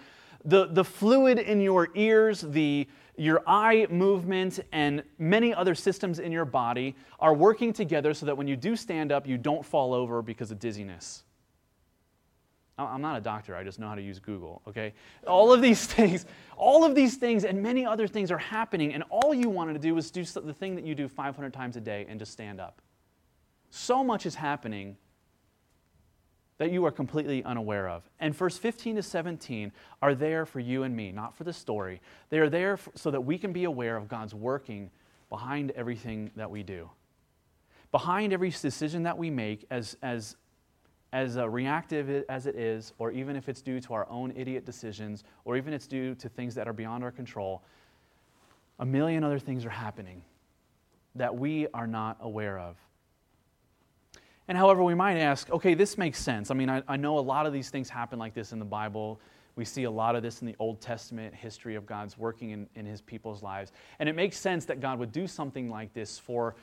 The, 0.45 0.67
the 0.67 0.83
fluid 0.83 1.39
in 1.39 1.59
your 1.59 1.89
ears, 1.95 2.41
the 2.41 2.87
your 3.17 3.41
eye 3.47 3.87
movement, 3.89 4.59
and 4.71 5.03
many 5.17 5.53
other 5.53 5.75
systems 5.75 6.19
in 6.19 6.31
your 6.31 6.45
body 6.45 6.95
are 7.19 7.33
working 7.33 7.73
together 7.73 8.13
so 8.13 8.25
that 8.27 8.37
when 8.37 8.47
you 8.47 8.55
do 8.55 8.75
stand 8.75 9.11
up, 9.11 9.27
you 9.27 9.37
don't 9.37 9.65
fall 9.65 9.93
over 9.93 10.21
because 10.21 10.51
of 10.51 10.59
dizziness. 10.59 11.23
I'm 12.79 13.01
not 13.01 13.17
a 13.17 13.21
doctor, 13.21 13.55
I 13.55 13.63
just 13.63 13.79
know 13.79 13.87
how 13.87 13.95
to 13.95 14.01
use 14.03 14.19
Google, 14.19 14.61
okay? 14.67 14.93
All 15.25 15.51
of 15.51 15.61
these 15.61 15.85
things, 15.87 16.27
all 16.55 16.83
of 16.83 16.93
these 16.93 17.15
things, 17.15 17.43
and 17.43 17.61
many 17.61 17.85
other 17.85 18.07
things 18.07 18.29
are 18.29 18.37
happening, 18.37 18.93
and 18.93 19.03
all 19.09 19.33
you 19.33 19.49
wanted 19.49 19.73
to 19.73 19.79
do 19.79 19.95
was 19.95 20.11
do 20.11 20.23
the 20.23 20.53
thing 20.53 20.75
that 20.75 20.85
you 20.85 20.93
do 20.93 21.07
500 21.07 21.51
times 21.51 21.75
a 21.75 21.81
day 21.81 22.05
and 22.07 22.19
just 22.19 22.31
stand 22.31 22.61
up. 22.61 22.81
So 23.71 24.03
much 24.03 24.25
is 24.25 24.35
happening 24.35 24.95
that 26.57 26.71
you 26.71 26.85
are 26.85 26.91
completely 26.91 27.43
unaware 27.43 27.87
of. 27.87 28.09
And 28.19 28.35
verse 28.35 28.57
15 28.57 28.95
to 28.95 29.03
17 29.03 29.71
are 30.01 30.15
there 30.15 30.45
for 30.45 30.59
you 30.59 30.83
and 30.83 30.95
me, 30.95 31.11
not 31.11 31.35
for 31.35 31.43
the 31.43 31.53
story. 31.53 32.01
They 32.29 32.39
are 32.39 32.49
there 32.49 32.79
so 32.95 33.11
that 33.11 33.21
we 33.21 33.37
can 33.37 33.53
be 33.53 33.65
aware 33.65 33.95
of 33.95 34.07
God's 34.07 34.33
working 34.33 34.89
behind 35.29 35.71
everything 35.71 36.31
that 36.35 36.49
we 36.49 36.63
do. 36.63 36.89
Behind 37.91 38.33
every 38.33 38.49
decision 38.49 39.03
that 39.03 39.17
we 39.17 39.29
make, 39.29 39.65
as, 39.69 39.95
as, 40.01 40.35
as 41.13 41.37
uh, 41.37 41.47
reactive 41.47 42.25
as 42.27 42.47
it 42.47 42.55
is, 42.55 42.93
or 42.97 43.11
even 43.11 43.35
if 43.35 43.47
it's 43.49 43.61
due 43.61 43.79
to 43.81 43.93
our 43.93 44.09
own 44.09 44.33
idiot 44.35 44.65
decisions, 44.65 45.23
or 45.45 45.57
even 45.57 45.73
it's 45.73 45.87
due 45.87 46.15
to 46.15 46.27
things 46.27 46.55
that 46.55 46.67
are 46.67 46.73
beyond 46.73 47.03
our 47.03 47.11
control, 47.11 47.63
a 48.79 48.85
million 48.85 49.23
other 49.23 49.39
things 49.39 49.65
are 49.65 49.69
happening 49.69 50.21
that 51.15 51.35
we 51.35 51.67
are 51.73 51.87
not 51.87 52.17
aware 52.21 52.59
of. 52.59 52.77
And 54.47 54.57
however, 54.57 54.83
we 54.83 54.95
might 54.95 55.17
ask, 55.17 55.49
okay, 55.49 55.73
this 55.73 55.97
makes 55.97 56.19
sense. 56.19 56.51
I 56.51 56.53
mean, 56.53 56.69
I, 56.69 56.81
I, 56.87 56.95
know 56.95 57.19
a 57.19 57.21
lot 57.21 57.45
of 57.45 57.51
these 57.51 57.69
things 57.69 57.89
happen 57.89 58.17
like 58.17 58.33
this 58.33 58.53
in 58.53 58.59
the 58.59 58.65
Bible. 58.65 59.19
We 59.57 59.65
see 59.65 59.83
a 59.83 59.91
lot 59.91 60.15
of 60.15 60.23
this 60.23 60.41
in 60.41 60.47
the 60.47 60.55
Old 60.59 60.79
Testament 60.79 61.35
history 61.35 61.75
of 61.75 61.85
God's 61.85 62.17
working 62.17 62.51
in, 62.51 62.67
in 62.75 62.85
his 62.85 63.01
people's 63.01 63.43
lives. 63.43 63.73
And 63.99 64.07
it 64.07 64.15
makes 64.15 64.37
sense 64.37 64.63
that 64.65 64.79
God 64.79 64.99
would 64.99 65.11
do 65.11 65.27
something 65.27 65.69
like 65.69 65.93
this 65.93 66.17
for, 66.17 66.55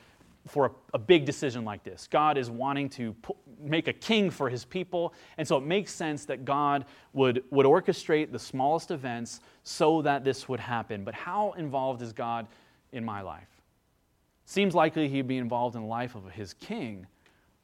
for 0.47 0.65
a, 0.65 0.71
a 0.95 0.97
big 0.97 1.25
decision 1.25 1.63
like 1.63 1.83
this. 1.83 2.07
God 2.07 2.39
is 2.39 2.49
wanting 2.49 2.89
to 2.91 3.13
pu- 3.21 3.35
make 3.59 3.87
a 3.87 3.93
king 3.93 4.31
for 4.31 4.49
his 4.49 4.65
people. 4.65 5.13
And 5.37 5.47
so 5.47 5.57
it 5.57 5.63
makes 5.63 5.93
sense 5.93 6.25
that 6.25 6.43
God 6.43 6.85
would, 7.13 7.43
would 7.51 7.67
orchestrate 7.67 8.31
the 8.31 8.39
smallest 8.39 8.89
events 8.89 9.41
so 9.63 10.01
that 10.01 10.23
this 10.23 10.49
would 10.49 10.59
happen. 10.59 11.03
But 11.03 11.13
how 11.13 11.51
involved 11.51 12.01
is 12.01 12.13
God 12.13 12.47
in 12.93 13.05
my 13.05 13.21
life? 13.21 13.49
Seems 14.45 14.73
likely 14.73 15.07
he'd 15.07 15.27
be 15.27 15.37
involved 15.37 15.75
in 15.75 15.83
the 15.83 15.87
life 15.87 16.15
of 16.15 16.31
his 16.31 16.53
king 16.55 17.05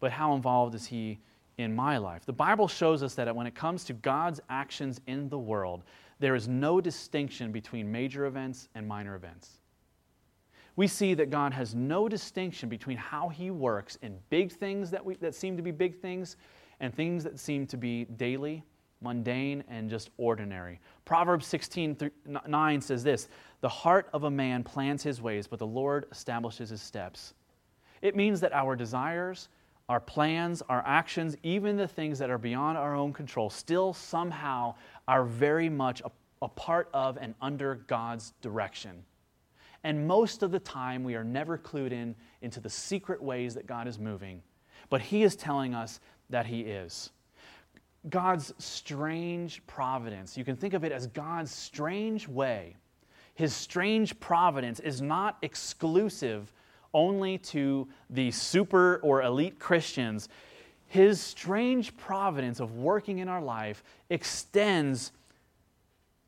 but 0.01 0.11
how 0.11 0.35
involved 0.35 0.75
is 0.75 0.85
he 0.85 1.19
in 1.57 1.73
my 1.73 1.97
life? 1.97 2.25
The 2.25 2.33
Bible 2.33 2.67
shows 2.67 3.01
us 3.03 3.15
that 3.15 3.33
when 3.33 3.47
it 3.47 3.55
comes 3.55 3.85
to 3.85 3.93
God's 3.93 4.41
actions 4.49 4.99
in 5.07 5.29
the 5.29 5.39
world, 5.39 5.83
there 6.19 6.35
is 6.35 6.49
no 6.49 6.81
distinction 6.81 7.53
between 7.53 7.89
major 7.89 8.25
events 8.25 8.67
and 8.75 8.85
minor 8.85 9.15
events. 9.15 9.59
We 10.75 10.87
see 10.87 11.13
that 11.13 11.29
God 11.29 11.53
has 11.53 11.75
no 11.75 12.09
distinction 12.09 12.67
between 12.67 12.97
how 12.97 13.29
he 13.29 13.51
works 13.51 13.97
in 14.01 14.17
big 14.29 14.51
things 14.51 14.89
that, 14.91 15.03
we, 15.03 15.15
that 15.15 15.35
seem 15.35 15.55
to 15.57 15.63
be 15.63 15.71
big 15.71 16.01
things 16.01 16.37
and 16.79 16.93
things 16.93 17.23
that 17.23 17.39
seem 17.39 17.67
to 17.67 17.77
be 17.77 18.05
daily, 18.05 18.63
mundane, 19.01 19.63
and 19.67 19.89
just 19.89 20.09
ordinary. 20.17 20.79
Proverbs 21.05 21.45
16 21.47 22.09
9 22.47 22.81
says 22.81 23.03
this 23.03 23.27
The 23.59 23.69
heart 23.69 24.09
of 24.13 24.23
a 24.23 24.31
man 24.31 24.63
plans 24.63 25.03
his 25.03 25.21
ways, 25.21 25.45
but 25.45 25.59
the 25.59 25.67
Lord 25.67 26.05
establishes 26.11 26.69
his 26.69 26.81
steps. 26.81 27.33
It 28.01 28.15
means 28.15 28.39
that 28.39 28.53
our 28.53 28.75
desires 28.75 29.49
our 29.89 29.99
plans, 29.99 30.61
our 30.69 30.83
actions, 30.85 31.35
even 31.43 31.75
the 31.75 31.87
things 31.87 32.19
that 32.19 32.29
are 32.29 32.37
beyond 32.37 32.77
our 32.77 32.95
own 32.95 33.11
control, 33.11 33.49
still 33.49 33.93
somehow 33.93 34.75
are 35.07 35.23
very 35.23 35.69
much 35.69 36.01
a, 36.01 36.11
a, 36.41 36.47
part 36.47 36.89
of 36.93 37.17
and 37.19 37.35
under 37.41 37.75
God's 37.87 38.33
direction. 38.41 39.03
And 39.83 40.07
most 40.07 40.43
of 40.43 40.51
the 40.51 40.59
time, 40.59 41.03
we 41.03 41.15
are 41.15 41.23
never 41.23 41.57
clued 41.57 41.91
in 41.91 42.15
into 42.41 42.59
the 42.59 42.69
secret 42.69 43.21
ways 43.21 43.53
that 43.55 43.65
God 43.65 43.87
is 43.87 43.99
moving. 43.99 44.41
But 44.89 45.01
He 45.01 45.23
is 45.23 45.35
telling 45.35 45.73
us 45.73 45.99
that 46.29 46.45
He 46.45 46.61
is. 46.61 47.11
God's 48.09 48.53
strange 48.57 49.65
providence, 49.67 50.37
you 50.37 50.43
can 50.43 50.55
think 50.55 50.73
of 50.73 50.83
it 50.83 50.91
as 50.91 51.07
God's 51.07 51.51
strange 51.51 52.27
way. 52.27 52.75
His 53.35 53.53
strange 53.53 54.19
providence 54.19 54.79
is 54.79 55.01
not 55.01 55.37
exclusive 55.41 56.53
only 56.93 57.37
to 57.37 57.87
the 58.09 58.31
super 58.31 58.97
or 58.97 59.21
elite 59.21 59.59
Christians, 59.59 60.29
his 60.87 61.21
strange 61.21 61.95
providence 61.97 62.59
of 62.59 62.75
working 62.75 63.19
in 63.19 63.27
our 63.27 63.41
life 63.41 63.83
extends 64.09 65.11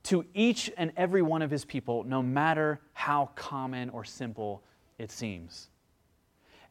to 0.04 0.26
each 0.34 0.72
and 0.78 0.92
every 0.98 1.22
one 1.22 1.42
of 1.42 1.52
his 1.52 1.66
people, 1.66 2.04
no 2.04 2.22
matter 2.22 2.80
how 2.94 3.30
common 3.36 3.90
or 3.90 4.04
simple 4.04 4.64
it 4.98 5.12
seems. 5.12 5.70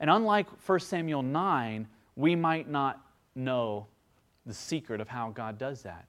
And 0.01 0.11
unlike 0.11 0.49
1 0.67 0.81
Samuel 0.81 1.23
9, 1.23 1.87
we 2.17 2.35
might 2.35 2.69
not 2.69 3.01
know 3.35 3.87
the 4.47 4.55
secret 4.55 5.01
of 5.01 5.09
how 5.09 5.31
God 5.31 5.59
does 5.59 5.83
that. 5.83 6.07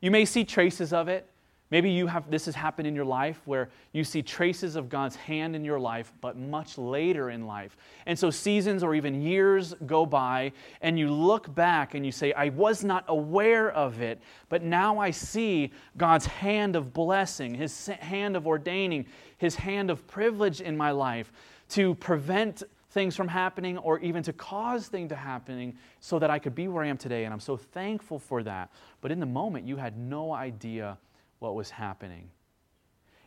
You 0.00 0.10
may 0.10 0.24
see 0.24 0.44
traces 0.44 0.92
of 0.92 1.08
it, 1.08 1.28
Maybe 1.70 1.90
you 1.90 2.06
have 2.06 2.30
this 2.30 2.44
has 2.46 2.54
happened 2.54 2.86
in 2.86 2.94
your 2.94 3.04
life 3.04 3.40
where 3.44 3.70
you 3.92 4.04
see 4.04 4.22
traces 4.22 4.76
of 4.76 4.88
God's 4.88 5.16
hand 5.16 5.56
in 5.56 5.64
your 5.64 5.80
life, 5.80 6.12
but 6.20 6.36
much 6.36 6.78
later 6.78 7.30
in 7.30 7.46
life. 7.46 7.76
And 8.06 8.16
so 8.16 8.30
seasons 8.30 8.84
or 8.84 8.94
even 8.94 9.20
years 9.20 9.74
go 9.84 10.06
by, 10.06 10.52
and 10.80 10.96
you 10.96 11.10
look 11.10 11.52
back 11.52 11.94
and 11.94 12.06
you 12.06 12.12
say, 12.12 12.32
I 12.34 12.50
was 12.50 12.84
not 12.84 13.04
aware 13.08 13.72
of 13.72 14.00
it, 14.00 14.20
but 14.48 14.62
now 14.62 14.98
I 14.98 15.10
see 15.10 15.72
God's 15.96 16.26
hand 16.26 16.76
of 16.76 16.92
blessing, 16.92 17.52
His 17.52 17.88
hand 17.88 18.36
of 18.36 18.46
ordaining, 18.46 19.06
His 19.38 19.56
hand 19.56 19.90
of 19.90 20.06
privilege 20.06 20.60
in 20.60 20.76
my 20.76 20.92
life 20.92 21.32
to 21.70 21.96
prevent 21.96 22.62
things 22.90 23.16
from 23.16 23.26
happening 23.26 23.76
or 23.78 23.98
even 23.98 24.22
to 24.22 24.32
cause 24.32 24.86
things 24.86 25.08
to 25.08 25.16
happening 25.16 25.76
so 25.98 26.20
that 26.20 26.30
I 26.30 26.38
could 26.38 26.54
be 26.54 26.68
where 26.68 26.84
I 26.84 26.86
am 26.86 26.96
today. 26.96 27.24
And 27.24 27.34
I'm 27.34 27.40
so 27.40 27.56
thankful 27.56 28.20
for 28.20 28.44
that. 28.44 28.70
But 29.00 29.10
in 29.10 29.18
the 29.18 29.26
moment, 29.26 29.66
you 29.66 29.76
had 29.76 29.98
no 29.98 30.32
idea 30.32 30.96
what 31.38 31.54
was 31.54 31.70
happening. 31.70 32.30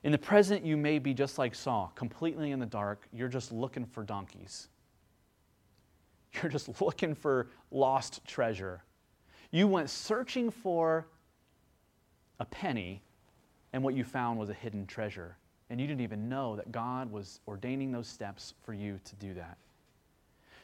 In 0.04 0.12
the 0.12 0.18
present, 0.18 0.66
you 0.66 0.78
may 0.78 1.00
be 1.00 1.14
just 1.14 1.38
like 1.38 1.54
Saul, 1.54 1.92
completely 1.96 2.52
in 2.52 2.60
the 2.60 2.66
dark. 2.66 3.08
You're 3.12 3.28
just 3.28 3.52
looking 3.52 3.86
for 3.86 4.04
donkeys. 4.04 4.70
You're 6.42 6.52
just 6.52 6.82
looking 6.82 7.16
for 7.16 7.48
lost 7.72 8.26
treasure. 8.26 8.84
You 9.52 9.68
went 9.68 9.90
searching 9.90 10.52
for 10.52 11.08
a 12.40 12.46
penny, 12.46 13.02
and 13.74 13.84
what 13.84 13.96
you 13.96 14.04
found 14.04 14.40
was 14.40 14.50
a 14.50 14.54
hidden 14.54 14.86
treasure. 14.86 15.38
And 15.70 15.80
you 15.80 15.88
didn't 15.88 16.02
even 16.02 16.30
know 16.30 16.56
that 16.56 16.72
God 16.72 17.12
was 17.12 17.42
ordaining 17.48 17.92
those 17.92 18.08
steps 18.08 18.54
for 18.64 18.74
you 18.74 19.00
to 19.04 19.16
do 19.16 19.34
that. 19.36 19.58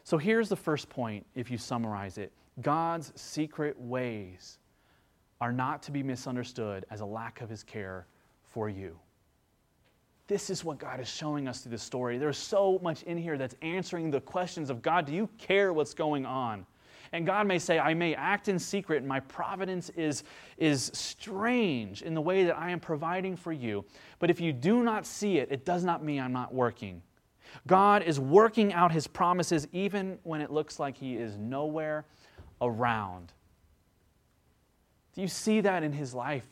So 0.04 0.18
here's 0.18 0.50
the 0.50 0.56
first 0.56 0.88
point, 0.88 1.26
if 1.36 1.52
you 1.52 1.58
summarize 1.58 2.18
it 2.18 2.32
God's 2.62 3.12
secret 3.20 3.80
ways 3.80 4.60
are 5.42 5.52
not 5.52 5.84
to 5.84 5.92
be 5.92 6.04
misunderstood 6.04 6.86
as 6.90 7.02
a 7.02 7.06
lack 7.06 7.42
of 7.42 7.50
his 7.50 7.64
care 7.64 8.08
for 8.44 8.70
you. 8.70 8.98
This 10.28 10.50
is 10.50 10.64
what 10.64 10.80
God 10.80 11.00
is 11.00 11.08
showing 11.08 11.48
us 11.48 11.62
through 11.62 11.72
this 11.72 11.84
story. 11.84 12.18
There's 12.18 12.38
so 12.38 12.80
much 12.82 13.04
in 13.04 13.18
here 13.18 13.38
that's 13.38 13.56
answering 13.62 14.10
the 14.10 14.22
questions 14.22 14.70
of 14.70 14.82
God, 14.82 15.06
do 15.06 15.14
you 15.14 15.30
care 15.38 15.72
what's 15.72 15.94
going 15.94 16.26
on? 16.26 16.66
And 17.12 17.26
God 17.26 17.48
may 17.48 17.60
say, 17.60 17.78
I 17.78 17.94
may 17.94 18.16
act 18.16 18.48
in 18.48 18.58
secret, 18.58 18.98
and 18.98 19.08
my 19.08 19.20
providence 19.20 19.90
is, 19.92 20.24
is 20.58 20.90
strange 20.94 22.02
in 22.02 22.16
the 22.16 22.22
way 22.22 22.44
that 22.46 22.58
I 22.58 22.72
am 22.72 22.80
providing 22.80 23.36
for 23.36 23.54
you. 23.54 23.86
But 24.20 24.32
if 24.32 24.42
you 24.42 24.52
do 24.52 24.82
not 24.82 25.06
see 25.06 25.38
it, 25.38 25.50
it 25.52 25.64
does 25.64 25.84
not 25.84 26.04
mean 26.04 26.20
I'm 26.20 26.34
not 26.34 26.54
working. 26.54 27.04
God 27.68 28.02
is 28.02 28.20
working 28.20 28.74
out 28.74 28.92
his 28.92 29.08
promises 29.08 29.68
even 29.72 30.18
when 30.24 30.42
it 30.42 30.52
looks 30.52 30.80
like 30.80 30.98
he 30.98 31.16
is 31.16 31.38
nowhere 31.38 32.06
around. 32.62 33.32
Do 35.16 35.22
you 35.22 35.28
see 35.28 35.62
that 35.62 35.84
in 35.84 35.94
his 35.94 36.14
life? 36.14 36.46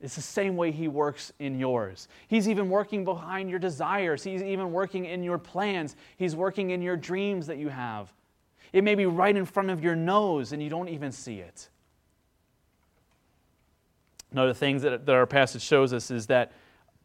It's 0.00 0.16
the 0.16 0.22
same 0.22 0.56
way 0.56 0.72
he 0.72 0.88
works 0.88 1.32
in 1.38 1.58
yours. 1.58 2.08
He's 2.26 2.48
even 2.48 2.70
working 2.70 3.04
behind 3.04 3.50
your 3.50 3.58
desires. 3.58 4.24
He's 4.24 4.42
even 4.42 4.72
working 4.72 5.04
in 5.04 5.22
your 5.22 5.36
plans. 5.36 5.94
He's 6.16 6.34
working 6.34 6.70
in 6.70 6.80
your 6.80 6.96
dreams 6.96 7.46
that 7.48 7.58
you 7.58 7.68
have. 7.68 8.10
It 8.72 8.82
may 8.82 8.94
be 8.94 9.04
right 9.04 9.36
in 9.36 9.44
front 9.44 9.68
of 9.68 9.84
your 9.84 9.94
nose 9.94 10.52
and 10.52 10.62
you 10.62 10.70
don't 10.70 10.88
even 10.88 11.12
see 11.12 11.40
it. 11.40 11.68
The 14.32 14.54
things 14.54 14.82
that, 14.82 15.04
that 15.04 15.14
our 15.14 15.26
passage 15.26 15.62
shows 15.62 15.92
us 15.92 16.10
is 16.10 16.26
that 16.28 16.52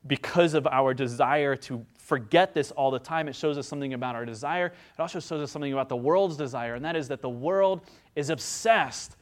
because 0.08 0.54
of 0.54 0.68
our 0.68 0.94
desire 0.94 1.56
to 1.56 1.84
forget 1.98 2.54
this 2.54 2.72
all 2.72 2.92
the 2.92 3.00
time, 3.00 3.28
it 3.28 3.36
shows 3.36 3.58
us 3.58 3.68
something 3.68 3.94
about 3.94 4.16
our 4.16 4.26
desire. 4.26 4.68
It 4.68 5.02
also 5.02 5.20
shows 5.20 5.42
us 5.42 5.52
something 5.52 5.74
about 5.74 5.90
the 5.90 5.96
world's 5.96 6.38
desire, 6.38 6.76
and 6.76 6.86
that 6.86 6.96
is 6.96 7.08
that 7.08 7.22
the 7.22 7.30
world 7.30 7.82
is 8.16 8.30
obsessed 8.30 9.18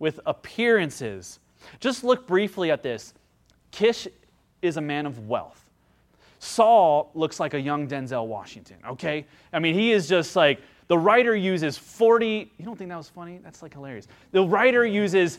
with 0.00 0.18
appearances. 0.26 1.38
Just 1.78 2.02
look 2.02 2.26
briefly 2.26 2.72
at 2.72 2.82
this. 2.82 3.14
Kish 3.70 4.08
is 4.62 4.76
a 4.76 4.80
man 4.80 5.06
of 5.06 5.28
wealth. 5.28 5.70
Saul 6.40 7.10
looks 7.14 7.38
like 7.38 7.54
a 7.54 7.60
young 7.60 7.86
Denzel 7.86 8.26
Washington, 8.26 8.78
okay? 8.88 9.26
I 9.52 9.60
mean, 9.60 9.74
he 9.74 9.92
is 9.92 10.08
just 10.08 10.34
like, 10.34 10.60
the 10.88 10.98
writer 10.98 11.36
uses 11.36 11.78
40, 11.78 12.50
you 12.58 12.64
don't 12.64 12.76
think 12.76 12.90
that 12.90 12.96
was 12.96 13.08
funny? 13.08 13.38
That's 13.44 13.62
like 13.62 13.74
hilarious. 13.74 14.08
The 14.32 14.42
writer 14.42 14.84
uses 14.84 15.38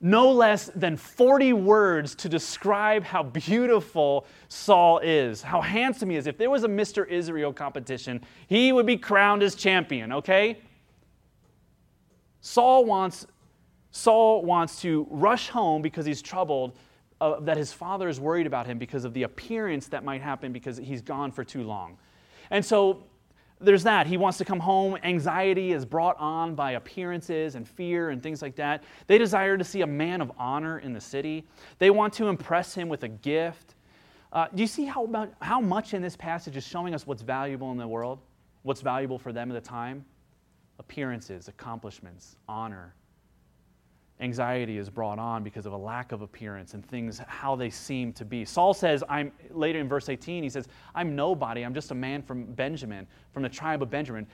no 0.00 0.30
less 0.30 0.70
than 0.74 0.96
40 0.96 1.54
words 1.54 2.14
to 2.16 2.28
describe 2.28 3.02
how 3.02 3.24
beautiful 3.24 4.26
Saul 4.48 5.00
is, 5.00 5.42
how 5.42 5.60
handsome 5.60 6.10
he 6.10 6.16
is. 6.16 6.26
If 6.26 6.38
there 6.38 6.50
was 6.50 6.62
a 6.62 6.68
Mr. 6.68 7.08
Israel 7.08 7.52
competition, 7.52 8.22
he 8.46 8.72
would 8.72 8.86
be 8.86 8.96
crowned 8.96 9.42
as 9.42 9.54
champion, 9.54 10.12
okay? 10.12 10.58
Saul 12.40 12.84
wants 12.84 13.26
Saul 13.96 14.42
wants 14.42 14.82
to 14.82 15.06
rush 15.08 15.48
home 15.48 15.80
because 15.80 16.04
he's 16.04 16.20
troubled 16.20 16.76
uh, 17.20 17.38
that 17.38 17.56
his 17.56 17.72
father 17.72 18.08
is 18.08 18.18
worried 18.18 18.44
about 18.44 18.66
him 18.66 18.76
because 18.76 19.04
of 19.04 19.14
the 19.14 19.22
appearance 19.22 19.86
that 19.86 20.02
might 20.02 20.20
happen 20.20 20.52
because 20.52 20.78
he's 20.78 21.00
gone 21.00 21.30
for 21.30 21.44
too 21.44 21.62
long. 21.62 21.96
And 22.50 22.64
so 22.64 23.04
there's 23.60 23.84
that. 23.84 24.08
He 24.08 24.16
wants 24.16 24.36
to 24.38 24.44
come 24.44 24.58
home. 24.58 24.98
Anxiety 25.04 25.70
is 25.70 25.84
brought 25.84 26.18
on 26.18 26.56
by 26.56 26.72
appearances 26.72 27.54
and 27.54 27.68
fear 27.68 28.10
and 28.10 28.20
things 28.20 28.42
like 28.42 28.56
that. 28.56 28.82
They 29.06 29.16
desire 29.16 29.56
to 29.56 29.62
see 29.62 29.82
a 29.82 29.86
man 29.86 30.20
of 30.20 30.32
honor 30.36 30.80
in 30.80 30.92
the 30.92 31.00
city. 31.00 31.46
They 31.78 31.90
want 31.90 32.14
to 32.14 32.26
impress 32.26 32.74
him 32.74 32.88
with 32.88 33.04
a 33.04 33.08
gift. 33.08 33.76
Uh, 34.32 34.48
do 34.52 34.60
you 34.60 34.66
see 34.66 34.86
how, 34.86 35.04
about, 35.04 35.34
how 35.40 35.60
much 35.60 35.94
in 35.94 36.02
this 36.02 36.16
passage 36.16 36.56
is 36.56 36.66
showing 36.66 36.96
us 36.96 37.06
what's 37.06 37.22
valuable 37.22 37.70
in 37.70 37.78
the 37.78 37.86
world? 37.86 38.18
What's 38.62 38.80
valuable 38.80 39.20
for 39.20 39.32
them 39.32 39.52
at 39.52 39.54
the 39.54 39.68
time? 39.68 40.04
Appearances, 40.80 41.46
accomplishments, 41.46 42.34
honor, 42.48 42.92
anxiety 44.20 44.78
is 44.78 44.88
brought 44.88 45.18
on 45.18 45.42
because 45.42 45.66
of 45.66 45.72
a 45.72 45.76
lack 45.76 46.12
of 46.12 46.22
appearance 46.22 46.74
and 46.74 46.86
things 46.86 47.20
how 47.26 47.56
they 47.56 47.68
seem 47.68 48.12
to 48.12 48.24
be. 48.24 48.44
Saul 48.44 48.72
says 48.72 49.02
i'm 49.08 49.32
later 49.50 49.80
in 49.80 49.88
verse 49.88 50.08
18 50.08 50.42
he 50.42 50.48
says 50.48 50.68
i'm 50.94 51.16
nobody. 51.16 51.62
I'm 51.62 51.74
just 51.74 51.90
a 51.90 51.94
man 51.94 52.22
from 52.22 52.44
benjamin 52.44 53.06
from 53.32 53.42
the 53.42 53.48
tribe 53.48 53.82
of 53.82 53.90
benjamin. 53.90 54.26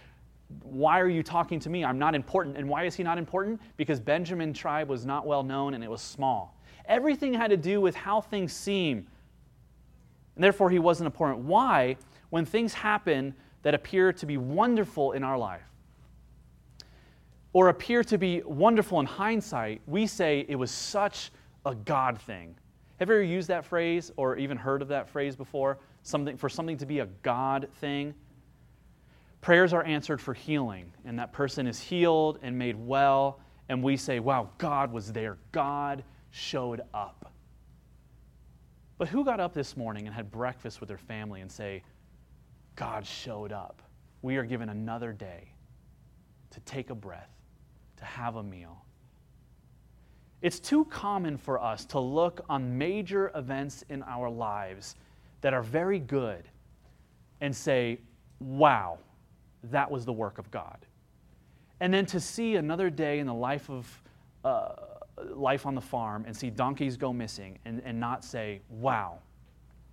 Why 0.63 1.01
are 1.01 1.09
you 1.09 1.23
talking 1.23 1.61
to 1.61 1.71
me? 1.71 1.85
I'm 1.85 1.99
not 1.99 2.15
important. 2.15 2.57
And 2.57 2.69
why 2.69 2.85
is 2.85 2.95
he 2.95 3.03
not 3.03 3.19
important? 3.19 3.61
Because 3.77 4.01
benjamin 4.01 4.53
tribe 4.53 4.89
was 4.89 5.07
not 5.07 5.27
well 5.27 5.43
known 5.43 5.75
and 5.75 5.83
it 5.83 5.91
was 5.91 6.03
small. 6.03 6.57
Everything 6.87 7.33
had 7.33 7.51
to 7.51 7.57
do 7.57 7.81
with 7.81 7.95
how 7.95 8.21
things 8.21 8.53
seem. 8.53 9.07
And 10.35 10.45
therefore 10.45 10.69
he 10.69 10.79
wasn't 10.79 11.07
important. 11.07 11.41
Why? 11.41 11.97
When 12.31 12.45
things 12.45 12.75
happen 12.75 13.35
that 13.63 13.75
appear 13.75 14.13
to 14.13 14.27
be 14.27 14.37
wonderful 14.37 15.13
in 15.13 15.23
our 15.23 15.39
life 15.39 15.70
or 17.53 17.69
appear 17.69 18.05
to 18.05 18.19
be 18.19 18.43
wonderful 18.45 19.01
in 19.01 19.07
hindsight, 19.07 19.83
we 19.87 20.07
say 20.07 20.47
it 20.49 20.55
was 20.55 20.71
such 20.71 21.33
a 21.67 21.75
God 21.75 22.21
thing. 22.21 22.55
Have 22.99 23.09
you 23.09 23.15
ever 23.17 23.23
used 23.23 23.49
that 23.49 23.65
phrase 23.65 24.13
or 24.17 24.37
even 24.37 24.57
heard 24.57 24.83
of 24.83 24.89
that 24.89 25.09
phrase 25.09 25.35
before? 25.35 25.79
Something 26.03 26.37
for 26.37 26.49
something 26.49 26.77
to 26.79 26.87
be 26.87 27.01
a 27.01 27.07
God 27.23 27.69
thing? 27.81 28.15
Prayers 29.41 29.73
are 29.73 29.83
answered 29.85 30.21
for 30.21 30.35
healing, 30.35 30.93
and 31.05 31.19
that 31.19 31.33
person 31.33 31.67
is 31.67 31.81
healed 31.81 32.39
and 32.43 32.57
made 32.57 32.77
well, 32.77 33.41
and 33.69 33.83
we 33.83 33.97
say, 33.97 34.21
Wow, 34.21 34.51
God 34.59 34.93
was 34.93 35.13
there. 35.13 35.39
God 35.51 36.05
showed 36.31 36.83
up. 36.93 37.33
But 38.99 39.09
who 39.09 39.25
got 39.25 39.41
up 39.41 39.55
this 39.55 39.79
morning 39.79 40.07
and 40.07 40.15
had 40.15 40.31
breakfast 40.31 40.79
with 40.79 40.89
their 40.89 40.99
family 40.99 41.41
and 41.41 41.51
say, 41.51 41.83
God 42.77 43.07
showed 43.07 43.51
up? 43.51 43.83
We 44.21 44.37
are 44.37 44.45
given 44.45 44.69
another 44.69 45.13
day 45.13 45.55
to 46.51 46.61
take 46.61 46.91
a 46.91 46.95
breath 46.95 47.40
to 48.01 48.05
have 48.05 48.37
a 48.37 48.43
meal. 48.43 48.85
It's 50.43 50.59
too 50.59 50.87
common 50.87 51.37
for 51.37 51.63
us 51.63 51.85
to 51.87 52.01
look 52.01 52.45
on 52.49 52.77
major 52.77 53.31
events 53.35 53.85
in 53.89 54.03
our 54.05 54.29
lives 54.29 54.97
that 55.43 55.55
are 55.55 55.63
very 55.63 55.99
good 55.99 56.49
and 57.41 57.55
say, 57.55 57.99
wow, 58.41 58.99
that 59.65 59.91
was 59.91 60.05
the 60.05 60.13
work 60.13 60.39
of 60.39 60.51
God. 60.51 60.87
And 61.81 61.93
then 61.93 62.07
to 62.07 62.21
see 62.21 62.57
another 62.57 62.91
day 62.91 63.19
in 63.19 63.27
the 63.27 63.35
life 63.35 63.71
of 63.71 64.03
uh, 64.45 64.73
life 65.35 65.67
on 65.67 65.75
the 65.75 65.81
farm 65.81 66.25
and 66.27 66.35
see 66.35 66.51
donkeys 66.51 66.97
go 66.97 67.13
missing 67.13 67.59
and, 67.65 67.83
and 67.85 67.99
not 67.99 68.25
say, 68.25 68.61
wow, 68.69 69.19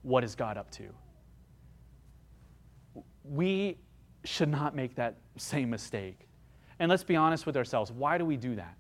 what 0.04 0.24
is 0.24 0.36
God 0.36 0.58
up 0.58 0.72
to? 0.72 0.86
We 3.24 3.78
should 4.24 4.50
not 4.50 4.76
make 4.76 4.96
that 4.96 5.18
same 5.38 5.70
mistake. 5.70 6.27
And 6.80 6.90
let's 6.90 7.04
be 7.04 7.16
honest 7.16 7.46
with 7.46 7.58
ourselves. 7.58 7.92
Why 7.92 8.18
do 8.18 8.26
we 8.26 8.38
do 8.38 8.56
that? 8.56 8.76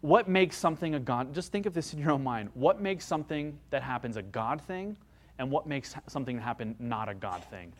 What 0.00 0.28
makes 0.28 0.56
something 0.56 0.94
a 0.94 1.00
God? 1.00 1.34
Just 1.34 1.50
think 1.50 1.64
of 1.64 1.72
this 1.72 1.94
in 1.94 1.98
your 1.98 2.10
own 2.10 2.22
mind. 2.22 2.50
What 2.54 2.80
makes 2.80 3.06
something 3.06 3.58
that 3.70 3.82
happens 3.82 4.18
a 4.18 4.22
God 4.22 4.60
thing, 4.60 4.96
and 5.38 5.50
what 5.50 5.66
makes 5.66 5.94
something 6.08 6.38
happen 6.38 6.76
not 6.78 7.08
a 7.08 7.14
God 7.14 7.42
thing? 7.44 7.72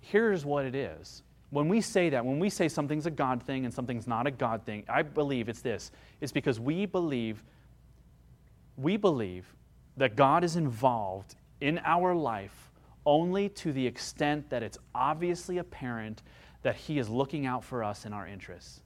Here's 0.00 0.44
what 0.44 0.64
it 0.64 0.74
is. 0.74 1.22
When 1.50 1.68
we 1.68 1.80
say 1.80 2.10
that, 2.10 2.24
when 2.24 2.38
we 2.38 2.48
say 2.48 2.68
something's 2.68 3.06
a 3.06 3.10
God 3.10 3.42
thing 3.42 3.64
and 3.64 3.74
something's 3.74 4.06
not 4.06 4.26
a 4.26 4.30
God 4.30 4.64
thing, 4.64 4.84
I 4.88 5.02
believe 5.02 5.48
it's 5.48 5.60
this. 5.60 5.90
It's 6.20 6.32
because 6.32 6.58
we 6.58 6.86
believe, 6.86 7.42
we 8.76 8.96
believe 8.96 9.52
that 9.96 10.16
God 10.16 10.44
is 10.44 10.56
involved 10.56 11.34
in 11.60 11.80
our 11.84 12.14
life 12.14 12.70
only 13.04 13.48
to 13.48 13.72
the 13.72 13.86
extent 13.86 14.48
that 14.50 14.62
it's 14.62 14.78
obviously 14.94 15.58
apparent 15.58 16.22
that 16.62 16.76
He 16.76 16.98
is 16.98 17.08
looking 17.08 17.46
out 17.46 17.64
for 17.64 17.82
us 17.82 18.06
in 18.06 18.12
our 18.12 18.26
interests. 18.26 18.80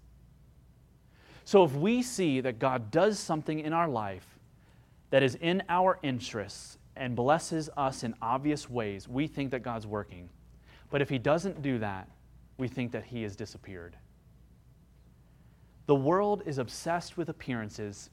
So 1.44 1.62
if 1.62 1.74
we 1.74 2.02
see 2.02 2.40
that 2.40 2.58
God 2.58 2.90
does 2.90 3.18
something 3.18 3.60
in 3.60 3.72
our 3.72 3.88
life 3.88 4.38
that 5.10 5.22
is 5.22 5.36
in 5.36 5.62
our 5.68 5.98
interests 6.02 6.78
and 6.96 7.14
blesses 7.14 7.70
us 7.76 8.02
in 8.02 8.14
obvious 8.20 8.68
ways, 8.68 9.08
we 9.08 9.26
think 9.26 9.50
that 9.52 9.60
God's 9.60 9.86
working. 9.86 10.28
But 10.90 11.02
if 11.02 11.08
He 11.08 11.18
doesn't 11.18 11.62
do 11.62 11.78
that, 11.78 12.08
we 12.58 12.68
think 12.68 12.92
that 12.92 13.04
He 13.04 13.22
has 13.22 13.36
disappeared. 13.36 13.96
The 15.86 15.94
world 15.94 16.42
is 16.46 16.58
obsessed 16.58 17.16
with 17.16 17.28
appearances, 17.28 18.10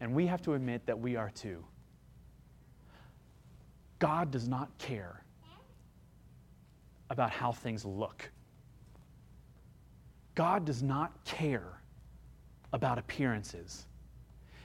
and 0.00 0.14
we 0.14 0.26
have 0.26 0.40
to 0.42 0.54
admit 0.54 0.86
that 0.86 0.98
we 0.98 1.16
are 1.16 1.30
too. 1.30 1.64
God 3.98 4.30
does 4.30 4.48
not 4.48 4.70
care 4.78 5.22
about 7.10 7.30
how 7.30 7.52
things 7.52 7.84
look. 7.84 8.30
God 10.34 10.64
does 10.64 10.82
not 10.82 11.24
care 11.24 11.80
about 12.72 12.98
appearances. 12.98 13.86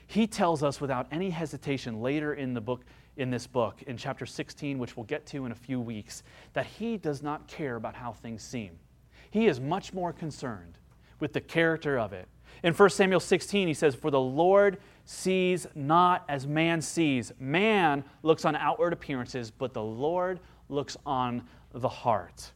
He 0.08 0.28
tells 0.28 0.64
us 0.64 0.80
without 0.80 1.08
any 1.12 1.30
hesitation 1.30 2.02
later 2.02 2.34
in 2.34 2.54
the 2.54 2.62
book 2.62 2.84
in 3.18 3.30
this 3.30 3.48
book 3.48 3.82
in 3.88 3.96
chapter 3.96 4.26
16 4.26 4.78
which 4.78 4.98
we'll 4.98 5.06
get 5.06 5.26
to 5.26 5.46
in 5.46 5.52
a 5.52 5.56
few 5.56 5.80
weeks 5.80 6.22
that 6.54 6.66
he 6.66 6.98
does 6.98 7.24
not 7.24 7.48
care 7.48 7.78
about 7.78 7.96
how 7.96 8.12
things 8.12 8.44
seem. 8.44 8.78
He 9.32 9.48
is 9.48 9.60
much 9.60 9.94
more 9.94 10.12
concerned 10.12 10.78
with 11.20 11.32
the 11.32 11.42
character 11.42 11.98
of 11.98 12.12
it. 12.14 12.28
In 12.62 12.74
1 12.74 12.90
Samuel 12.90 13.22
16 13.22 13.68
he 13.68 13.74
says 13.74 13.96
for 13.96 14.12
the 14.12 14.20
Lord 14.20 14.78
sees 15.06 15.66
not 15.76 16.26
as 16.28 16.46
man 16.46 16.82
sees. 16.82 17.32
Man 17.40 18.04
looks 18.22 18.44
on 18.44 18.56
outward 18.56 18.92
appearances, 18.92 19.50
but 19.50 19.74
the 19.74 19.84
Lord 19.84 20.40
looks 20.68 20.98
on 21.06 21.44
the 21.74 21.90
heart. 21.90 22.52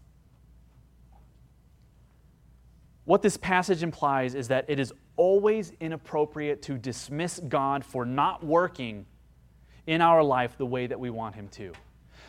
What 3.09 3.23
this 3.23 3.37
passage 3.37 3.81
implies 3.81 4.35
is 4.35 4.49
that 4.49 4.65
it 4.67 4.79
is 4.79 4.93
always 5.15 5.73
inappropriate 5.79 6.61
to 6.61 6.77
dismiss 6.77 7.39
God 7.39 7.83
for 7.83 8.05
not 8.05 8.45
working 8.45 9.03
in 9.87 9.99
our 9.99 10.21
life 10.21 10.59
the 10.59 10.67
way 10.67 10.85
that 10.85 10.99
we 10.99 11.09
want 11.09 11.33
Him 11.33 11.47
to. 11.53 11.71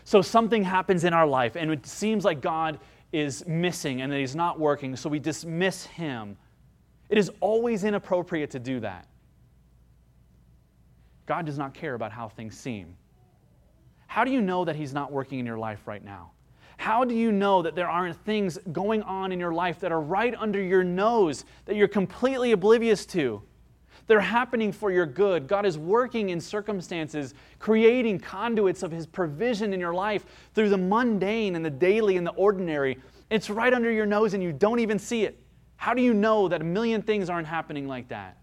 So 0.05 0.23
something 0.23 0.63
happens 0.63 1.05
in 1.05 1.13
our 1.13 1.27
life, 1.27 1.55
and 1.55 1.71
it 1.71 1.85
seems 1.85 2.25
like 2.25 2.41
God 2.41 2.81
is 3.13 3.47
missing 3.47 4.01
and 4.01 4.11
that 4.11 4.19
He's 4.19 4.35
not 4.35 4.59
working, 4.59 4.97
so 4.97 5.11
we 5.11 5.19
dismiss 5.19 5.85
Him. 5.85 6.35
It 7.11 7.19
is 7.19 7.31
always 7.41 7.85
inappropriate 7.85 8.49
to 8.53 8.59
do 8.59 8.81
that. 8.81 9.07
God 11.27 11.45
does 11.45 11.59
not 11.59 11.75
care 11.75 11.93
about 11.93 12.11
how 12.11 12.31
things 12.31 12.57
seem. 12.57 12.97
How 14.07 14.25
do 14.25 14.31
you 14.31 14.41
know 14.41 14.65
that 14.65 14.77
He's 14.77 14.95
not 14.95 15.13
working 15.13 15.41
in 15.41 15.45
your 15.45 15.59
life 15.59 15.87
right 15.87 16.03
now? 16.03 16.31
How 16.81 17.05
do 17.05 17.15
you 17.15 17.31
know 17.31 17.61
that 17.61 17.75
there 17.75 17.91
aren't 17.91 18.17
things 18.25 18.59
going 18.73 19.03
on 19.03 19.33
in 19.33 19.39
your 19.39 19.53
life 19.53 19.81
that 19.81 19.93
are 19.93 20.01
right 20.01 20.35
under 20.39 20.59
your 20.59 20.83
nose 20.83 21.45
that 21.67 21.77
you're 21.77 21.87
completely 21.87 22.53
oblivious 22.53 23.05
to? 23.07 23.43
They're 24.07 24.19
happening 24.19 24.73
for 24.73 24.91
your 24.91 25.05
good. 25.05 25.47
God 25.47 25.67
is 25.67 25.77
working 25.77 26.31
in 26.31 26.41
circumstances, 26.41 27.35
creating 27.59 28.21
conduits 28.21 28.83
of 28.83 28.91
His 28.91 29.07
provision 29.07 29.75
in 29.75 29.79
your 29.79 29.93
life 29.93 30.25
through 30.55 30.71
the 30.71 30.79
mundane 30.79 31.55
and 31.55 31.63
the 31.63 31.69
daily 31.69 32.17
and 32.17 32.27
the 32.27 32.33
ordinary. 32.33 32.97
It's 33.29 33.51
right 33.51 33.75
under 33.75 33.93
your 33.93 34.07
nose 34.07 34.33
and 34.33 34.43
you 34.43 34.51
don't 34.51 34.79
even 34.79 34.99
see 34.99 35.25
it. 35.25 35.39
How 35.77 35.93
do 35.93 36.01
you 36.01 36.15
know 36.15 36.49
that 36.49 36.63
a 36.63 36.65
million 36.65 37.03
things 37.03 37.29
aren't 37.29 37.47
happening 37.47 37.89
like 37.89 38.09
that? 38.09 38.39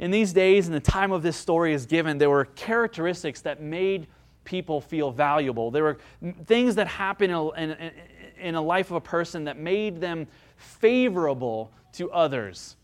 in 0.00 0.10
these 0.10 0.32
days, 0.32 0.66
and 0.66 0.74
the 0.74 0.80
time 0.80 1.12
of 1.12 1.22
this 1.22 1.36
story 1.36 1.74
is 1.74 1.84
given, 1.84 2.16
there 2.16 2.30
were 2.30 2.46
characteristics 2.46 3.42
that 3.42 3.60
made 3.60 4.06
people 4.50 4.80
feel 4.80 5.12
valuable. 5.12 5.70
There 5.70 5.84
were 5.84 5.98
things 6.44 6.74
that 6.74 6.88
happened 6.88 7.32
in 7.56 7.70
a, 7.70 7.92
in 8.40 8.54
a 8.56 8.60
life 8.60 8.90
of 8.90 8.96
a 8.96 9.00
person 9.00 9.44
that 9.44 9.56
made 9.56 10.00
them 10.00 10.26
favorable 10.56 11.70
to 11.92 12.10
others. 12.10 12.74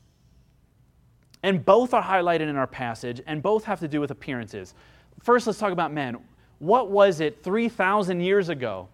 And 1.42 1.64
both 1.64 1.92
are 1.92 2.02
highlighted 2.02 2.48
in 2.48 2.54
our 2.54 2.68
passage, 2.68 3.20
and 3.26 3.42
both 3.42 3.64
have 3.64 3.80
to 3.80 3.88
do 3.88 4.00
with 4.00 4.12
appearances. 4.12 4.74
First, 5.20 5.48
let's 5.48 5.58
talk 5.58 5.72
about 5.72 5.92
men. 5.92 6.18
What 6.60 6.88
was 6.88 7.18
it 7.18 7.42
3,000 7.42 8.20
years 8.20 8.48
ago 8.48 8.88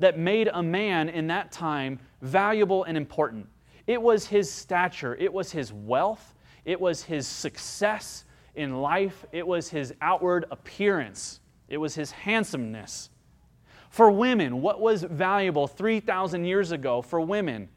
that 0.00 0.18
made 0.18 0.48
a 0.52 0.62
man 0.62 1.08
in 1.08 1.28
that 1.28 1.52
time 1.52 2.00
valuable 2.22 2.82
and 2.84 2.96
important? 2.96 3.46
It 3.86 4.02
was 4.02 4.26
his 4.26 4.50
stature, 4.50 5.14
it 5.14 5.32
was 5.32 5.52
his 5.52 5.72
wealth, 5.72 6.34
it 6.64 6.80
was 6.80 7.04
his 7.04 7.28
success 7.28 8.24
in 8.56 8.82
life, 8.82 9.24
it 9.30 9.46
was 9.46 9.68
his 9.68 9.94
outward 10.00 10.44
appearance, 10.50 11.38
it 11.68 11.78
was 11.78 11.94
his 11.94 12.10
handsomeness. 12.10 13.10
For 13.90 14.10
women, 14.10 14.60
what 14.60 14.80
was 14.80 15.02
valuable 15.02 15.66
3,000 15.66 16.44
years 16.44 16.72
ago 16.72 17.02
for 17.02 17.20
women? 17.20 17.68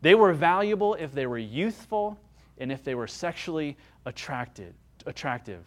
They 0.00 0.14
were 0.14 0.32
valuable 0.32 0.94
if 0.94 1.12
they 1.12 1.26
were 1.26 1.38
youthful 1.38 2.18
and 2.58 2.70
if 2.70 2.84
they 2.84 2.94
were 2.94 3.06
sexually 3.06 3.76
attracted, 4.04 4.74
attractive. 5.06 5.64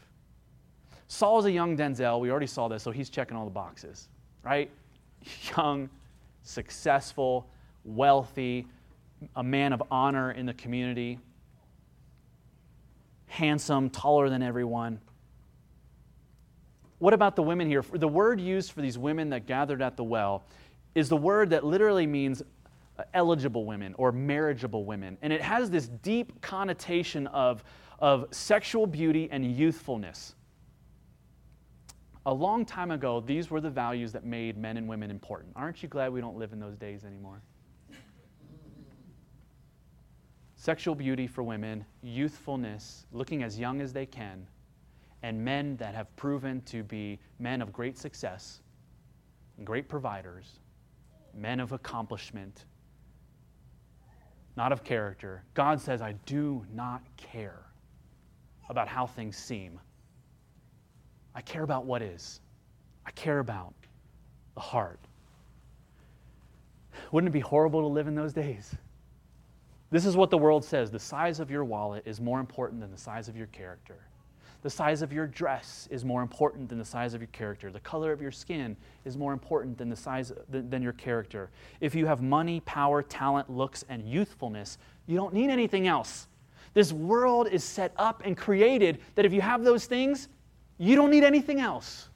Saul 1.07 1.39
is 1.39 1.45
a 1.45 1.51
young 1.51 1.77
Denzel. 1.77 2.19
We 2.19 2.31
already 2.31 2.47
saw 2.47 2.67
this, 2.67 2.83
so 2.83 2.91
he's 2.91 3.09
checking 3.09 3.37
all 3.37 3.45
the 3.45 3.51
boxes, 3.51 4.09
right? 4.43 4.69
Young, 5.57 5.89
successful, 6.43 7.47
wealthy, 7.83 8.67
a 9.35 9.43
man 9.43 9.73
of 9.73 9.83
honor 9.91 10.31
in 10.31 10.45
the 10.45 10.53
community 10.53 11.19
handsome, 13.27 13.89
taller 13.89 14.29
than 14.29 14.41
everyone. 14.41 14.99
What 16.99 17.13
about 17.13 17.35
the 17.35 17.43
women 17.43 17.67
here? 17.67 17.83
The 17.93 18.07
word 18.07 18.39
used 18.39 18.71
for 18.71 18.81
these 18.81 18.97
women 18.97 19.29
that 19.31 19.45
gathered 19.45 19.81
at 19.81 19.97
the 19.97 20.03
well 20.03 20.45
is 20.93 21.09
the 21.09 21.17
word 21.17 21.49
that 21.49 21.65
literally 21.65 22.07
means 22.07 22.41
uh, 22.97 23.03
eligible 23.13 23.65
women 23.65 23.93
or 23.97 24.11
marriageable 24.11 24.85
women. 24.85 25.17
And 25.21 25.33
it 25.33 25.41
has 25.41 25.69
this 25.69 25.87
deep 25.87 26.41
connotation 26.41 27.27
of, 27.27 27.63
of 27.99 28.27
sexual 28.31 28.87
beauty 28.87 29.27
and 29.31 29.55
youthfulness. 29.55 30.35
A 32.25 32.33
long 32.33 32.65
time 32.65 32.91
ago, 32.91 33.19
these 33.19 33.51
were 33.51 33.61
the 33.61 33.69
values 33.69 34.13
that 34.13 34.23
made 34.23 34.57
men 34.57 34.77
and 34.77 34.87
women 34.87 35.11
important. 35.11 35.53
Aren't 35.55 35.83
you 35.83 35.89
glad 35.89 36.11
we 36.11 36.21
don't 36.21 36.37
live 36.37 36.53
in 36.53 36.59
those 36.59 36.77
days 36.77 37.03
anymore? 37.03 37.41
sexual 40.65 40.95
beauty 40.95 41.27
for 41.27 41.43
women, 41.43 41.85
youthfulness, 42.01 43.05
looking 43.11 43.43
as 43.43 43.59
young 43.59 43.81
as 43.81 43.93
they 43.93 44.07
can, 44.07 44.47
and 45.25 45.43
men 45.43 45.75
that 45.77 45.95
have 45.95 46.15
proven 46.17 46.61
to 46.61 46.83
be 46.83 47.17
men 47.39 47.59
of 47.59 47.73
great 47.73 47.97
success, 47.97 48.61
great 49.63 49.89
providers, 49.89 50.59
men 51.33 51.59
of 51.59 51.71
accomplishment, 51.71 52.65
not 54.55 54.71
of 54.71 54.83
character. 54.83 55.43
God 55.55 55.81
says, 55.81 55.99
I 55.99 56.11
do 56.27 56.63
not 56.71 57.01
care 57.17 57.65
about 58.69 58.87
how 58.87 59.07
things 59.07 59.35
seem. 59.35 59.79
I 61.33 61.41
care 61.41 61.63
about 61.63 61.85
what 61.85 62.03
is. 62.03 62.39
I 63.03 63.09
care 63.09 63.39
about 63.39 63.73
the 64.53 64.61
heart. 64.61 64.99
Wouldn't 67.11 67.29
it 67.29 67.33
be 67.33 67.39
horrible 67.39 67.81
to 67.81 67.87
live 67.87 68.07
in 68.07 68.13
those 68.13 68.31
days? 68.31 68.75
This 69.89 70.05
is 70.05 70.15
what 70.15 70.29
the 70.29 70.37
world 70.37 70.63
says 70.63 70.91
the 70.91 70.99
size 70.99 71.39
of 71.39 71.49
your 71.49 71.65
wallet 71.65 72.03
is 72.05 72.21
more 72.21 72.39
important 72.39 72.79
than 72.79 72.91
the 72.91 72.97
size 72.97 73.27
of 73.27 73.35
your 73.35 73.47
character. 73.47 74.05
The 74.65 74.71
size 74.71 75.03
of 75.03 75.13
your 75.13 75.27
dress 75.27 75.87
is 75.91 76.03
more 76.03 76.23
important 76.23 76.69
than 76.69 76.79
the 76.79 76.85
size 76.85 77.13
of 77.13 77.21
your 77.21 77.27
character. 77.27 77.71
The 77.71 77.79
color 77.81 78.11
of 78.11 78.19
your 78.19 78.31
skin 78.31 78.75
is 79.03 79.15
more 79.15 79.31
important 79.31 79.77
than 79.77 79.89
the 79.89 79.95
size 79.95 80.33
than, 80.49 80.71
than 80.71 80.81
your 80.81 80.93
character. 80.93 81.51
If 81.81 81.93
you 81.93 82.07
have 82.07 82.23
money, 82.23 82.61
power, 82.61 83.03
talent, 83.03 83.47
looks, 83.47 83.85
and 83.89 84.09
youthfulness, 84.09 84.79
you 85.05 85.17
don't 85.17 85.35
need 85.35 85.51
anything 85.51 85.85
else. 85.85 86.25
This 86.73 86.91
world 86.91 87.47
is 87.47 87.63
set 87.63 87.93
up 87.97 88.23
and 88.25 88.35
created 88.35 89.01
that 89.13 89.23
if 89.23 89.33
you 89.33 89.41
have 89.41 89.63
those 89.63 89.85
things, 89.85 90.29
you 90.79 90.95
don't 90.95 91.11
need 91.11 91.23
anything 91.23 91.59
else. 91.59 92.09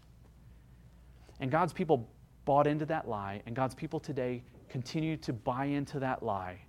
And 1.41 1.51
God's 1.51 1.71
people 1.71 2.09
bought 2.45 2.65
into 2.65 2.88
that 2.88 3.07
lie, 3.07 3.43
and 3.45 3.55
God's 3.55 3.75
people 3.75 3.99
today 3.99 4.41
continue 4.69 5.17
to 5.17 5.33
buy 5.33 5.65
into 5.65 5.99
that 5.99 6.23
lie. 6.23 6.59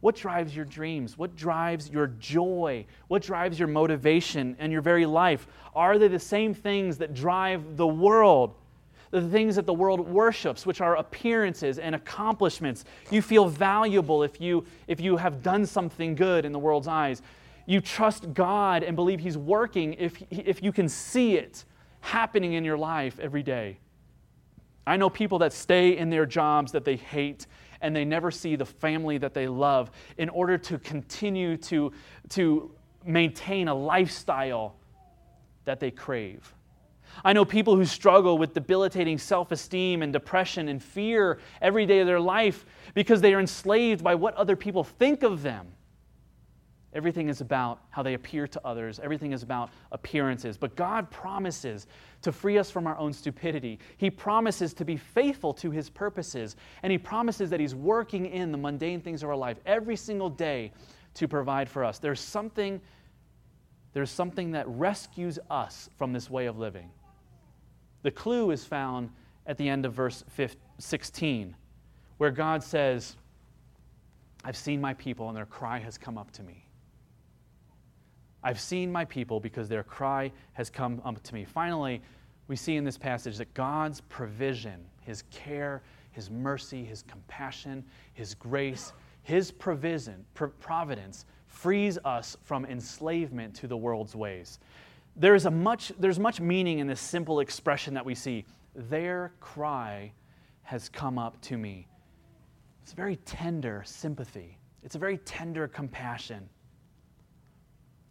What 0.00 0.14
drives 0.16 0.54
your 0.54 0.64
dreams? 0.64 1.18
What 1.18 1.34
drives 1.36 1.90
your 1.90 2.06
joy? 2.06 2.86
What 3.08 3.22
drives 3.22 3.58
your 3.58 3.68
motivation 3.68 4.56
and 4.58 4.72
your 4.72 4.82
very 4.82 5.06
life? 5.06 5.46
Are 5.74 5.98
they 5.98 6.08
the 6.08 6.18
same 6.18 6.54
things 6.54 6.98
that 6.98 7.14
drive 7.14 7.76
the 7.76 7.86
world? 7.86 8.54
The 9.10 9.22
things 9.22 9.56
that 9.56 9.66
the 9.66 9.74
world 9.74 10.00
worships, 10.00 10.66
which 10.66 10.80
are 10.80 10.96
appearances 10.96 11.78
and 11.78 11.94
accomplishments. 11.94 12.84
You 13.10 13.22
feel 13.22 13.48
valuable 13.48 14.22
if 14.22 14.40
you, 14.40 14.64
if 14.86 15.00
you 15.00 15.16
have 15.16 15.42
done 15.42 15.64
something 15.66 16.14
good 16.14 16.44
in 16.44 16.52
the 16.52 16.58
world's 16.58 16.88
eyes. 16.88 17.22
You 17.66 17.80
trust 17.80 18.32
God 18.34 18.82
and 18.82 18.96
believe 18.96 19.20
He's 19.20 19.38
working 19.38 19.94
if, 19.94 20.22
if 20.30 20.62
you 20.62 20.72
can 20.72 20.88
see 20.88 21.36
it 21.36 21.64
happening 22.00 22.52
in 22.54 22.64
your 22.64 22.78
life 22.78 23.18
every 23.18 23.42
day. 23.42 23.78
I 24.86 24.96
know 24.96 25.10
people 25.10 25.38
that 25.40 25.52
stay 25.52 25.98
in 25.98 26.08
their 26.08 26.24
jobs 26.24 26.72
that 26.72 26.84
they 26.84 26.96
hate 26.96 27.46
and 27.80 27.94
they 27.94 28.04
never 28.04 28.30
see 28.30 28.56
the 28.56 28.64
family 28.64 29.18
that 29.18 29.34
they 29.34 29.48
love 29.48 29.90
in 30.16 30.28
order 30.28 30.58
to 30.58 30.78
continue 30.78 31.56
to, 31.56 31.92
to 32.30 32.70
maintain 33.04 33.68
a 33.68 33.74
lifestyle 33.74 34.76
that 35.64 35.80
they 35.80 35.90
crave. 35.90 36.54
I 37.24 37.32
know 37.32 37.44
people 37.44 37.76
who 37.76 37.84
struggle 37.84 38.38
with 38.38 38.54
debilitating 38.54 39.18
self 39.18 39.50
esteem 39.50 40.02
and 40.02 40.12
depression 40.12 40.68
and 40.68 40.82
fear 40.82 41.38
every 41.60 41.86
day 41.86 42.00
of 42.00 42.06
their 42.06 42.20
life 42.20 42.64
because 42.94 43.20
they 43.20 43.34
are 43.34 43.40
enslaved 43.40 44.04
by 44.04 44.14
what 44.14 44.34
other 44.34 44.56
people 44.56 44.84
think 44.84 45.22
of 45.22 45.42
them. 45.42 45.66
Everything 46.94 47.28
is 47.28 47.42
about 47.42 47.80
how 47.90 48.02
they 48.02 48.14
appear 48.14 48.46
to 48.48 48.60
others. 48.64 48.98
Everything 48.98 49.32
is 49.32 49.42
about 49.42 49.70
appearances. 49.92 50.56
But 50.56 50.74
God 50.74 51.10
promises 51.10 51.86
to 52.22 52.32
free 52.32 52.56
us 52.56 52.70
from 52.70 52.86
our 52.86 52.96
own 52.96 53.12
stupidity. 53.12 53.78
He 53.98 54.10
promises 54.10 54.72
to 54.74 54.86
be 54.86 54.96
faithful 54.96 55.52
to 55.54 55.70
His 55.70 55.90
purposes. 55.90 56.56
And 56.82 56.90
He 56.90 56.96
promises 56.96 57.50
that 57.50 57.60
He's 57.60 57.74
working 57.74 58.26
in 58.26 58.52
the 58.52 58.58
mundane 58.58 59.02
things 59.02 59.22
of 59.22 59.28
our 59.28 59.36
life 59.36 59.58
every 59.66 59.96
single 59.96 60.30
day 60.30 60.72
to 61.14 61.28
provide 61.28 61.68
for 61.68 61.84
us. 61.84 61.98
There's 61.98 62.20
something, 62.20 62.80
there's 63.92 64.10
something 64.10 64.52
that 64.52 64.66
rescues 64.68 65.38
us 65.50 65.90
from 65.98 66.14
this 66.14 66.30
way 66.30 66.46
of 66.46 66.58
living. 66.58 66.90
The 68.02 68.10
clue 68.10 68.50
is 68.50 68.64
found 68.64 69.10
at 69.46 69.58
the 69.58 69.68
end 69.68 69.84
of 69.84 69.92
verse 69.92 70.24
16, 70.78 71.54
where 72.16 72.30
God 72.30 72.62
says, 72.62 73.16
I've 74.44 74.56
seen 74.56 74.80
my 74.80 74.94
people, 74.94 75.28
and 75.28 75.36
their 75.36 75.46
cry 75.46 75.78
has 75.80 75.98
come 75.98 76.16
up 76.16 76.30
to 76.32 76.42
me. 76.42 76.67
I've 78.42 78.60
seen 78.60 78.92
my 78.92 79.04
people 79.04 79.40
because 79.40 79.68
their 79.68 79.82
cry 79.82 80.32
has 80.52 80.70
come 80.70 81.02
up 81.04 81.22
to 81.22 81.34
me. 81.34 81.44
Finally, 81.44 82.02
we 82.46 82.56
see 82.56 82.76
in 82.76 82.84
this 82.84 82.98
passage 82.98 83.36
that 83.38 83.52
God's 83.54 84.00
provision, 84.02 84.84
His 85.00 85.22
care, 85.30 85.82
His 86.12 86.30
mercy, 86.30 86.84
His 86.84 87.02
compassion, 87.02 87.84
His 88.14 88.34
grace, 88.34 88.92
His 89.22 89.50
provision, 89.50 90.24
providence 90.34 91.26
frees 91.46 91.98
us 92.04 92.36
from 92.44 92.64
enslavement 92.64 93.54
to 93.56 93.66
the 93.66 93.76
world's 93.76 94.14
ways. 94.14 94.60
There's, 95.16 95.46
a 95.46 95.50
much, 95.50 95.92
there's 95.98 96.18
much 96.18 96.40
meaning 96.40 96.78
in 96.78 96.86
this 96.86 97.00
simple 97.00 97.40
expression 97.40 97.92
that 97.94 98.04
we 98.04 98.14
see. 98.14 98.44
Their 98.74 99.32
cry 99.40 100.12
has 100.62 100.88
come 100.88 101.18
up 101.18 101.40
to 101.42 101.58
me. 101.58 101.88
It's 102.82 102.92
a 102.92 102.96
very 102.96 103.16
tender 103.16 103.82
sympathy, 103.84 104.58
it's 104.84 104.94
a 104.94 104.98
very 104.98 105.18
tender 105.18 105.66
compassion 105.66 106.48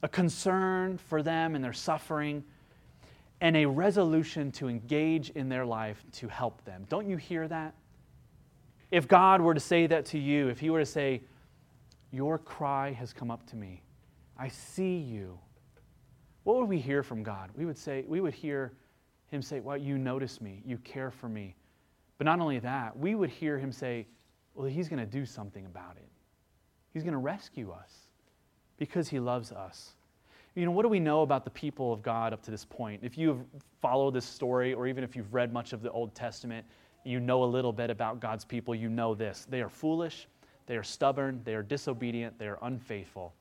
a 0.03 0.07
concern 0.07 0.97
for 0.97 1.23
them 1.23 1.55
and 1.55 1.63
their 1.63 1.73
suffering, 1.73 2.43
and 3.41 3.55
a 3.55 3.65
resolution 3.65 4.51
to 4.51 4.67
engage 4.67 5.29
in 5.31 5.49
their 5.49 5.65
life 5.65 6.03
to 6.11 6.27
help 6.27 6.63
them. 6.65 6.85
Don't 6.89 7.07
you 7.07 7.17
hear 7.17 7.47
that? 7.47 7.75
If 8.89 9.07
God 9.07 9.41
were 9.41 9.53
to 9.53 9.59
say 9.59 9.87
that 9.87 10.05
to 10.07 10.19
you, 10.19 10.47
if 10.47 10.59
He 10.59 10.69
were 10.69 10.79
to 10.79 10.85
say, 10.85 11.21
Your 12.11 12.37
cry 12.37 12.91
has 12.93 13.13
come 13.13 13.29
up 13.29 13.45
to 13.47 13.55
me, 13.55 13.83
I 14.37 14.47
see 14.47 14.97
you, 14.97 15.37
what 16.43 16.57
would 16.57 16.69
we 16.69 16.79
hear 16.79 17.03
from 17.03 17.23
God? 17.23 17.49
We 17.55 17.65
would 17.65 17.77
say, 17.77 18.05
we 18.07 18.21
would 18.21 18.33
hear 18.33 18.73
Him 19.29 19.41
say, 19.41 19.59
Well, 19.59 19.77
you 19.77 19.97
notice 19.97 20.39
me, 20.41 20.61
you 20.65 20.77
care 20.79 21.11
for 21.11 21.27
me. 21.27 21.55
But 22.17 22.25
not 22.25 22.39
only 22.39 22.59
that, 22.59 22.97
we 22.97 23.13
would 23.13 23.29
hear 23.29 23.59
Him 23.59 23.71
say, 23.71 24.07
Well, 24.55 24.67
He's 24.67 24.89
going 24.89 24.99
to 24.99 25.05
do 25.05 25.25
something 25.25 25.65
about 25.65 25.97
it. 25.97 26.07
He's 26.93 27.03
going 27.03 27.13
to 27.13 27.19
rescue 27.19 27.71
us 27.71 28.06
because 28.77 29.09
he 29.09 29.19
loves 29.19 29.51
us. 29.51 29.93
You 30.55 30.65
know, 30.65 30.71
what 30.71 30.83
do 30.83 30.89
we 30.89 30.99
know 30.99 31.21
about 31.21 31.43
the 31.43 31.51
people 31.51 31.93
of 31.93 32.01
God 32.01 32.33
up 32.33 32.41
to 32.43 32.51
this 32.51 32.65
point? 32.65 33.01
If 33.03 33.17
you 33.17 33.27
have 33.29 33.45
followed 33.79 34.15
this 34.15 34.25
story, 34.25 34.73
or 34.73 34.87
even 34.87 35.03
if 35.03 35.15
you've 35.15 35.33
read 35.33 35.53
much 35.53 35.71
of 35.71 35.81
the 35.83 35.91
Old 35.91 36.15
Testament, 36.15 36.65
you 37.03 37.19
know 37.19 37.43
a 37.43 37.45
little 37.45 37.71
bit 37.71 37.89
about 37.89 38.19
God's 38.19 38.43
people, 38.43 38.73
you 38.73 38.89
know 38.89 39.13
this. 39.13 39.45
They 39.49 39.61
are 39.61 39.69
foolish, 39.69 40.27
they 40.65 40.75
are 40.75 40.83
stubborn, 40.83 41.41
they 41.43 41.53
are 41.53 41.63
disobedient, 41.63 42.37
they 42.39 42.47
are 42.47 42.59
unfaithful. 42.63 43.33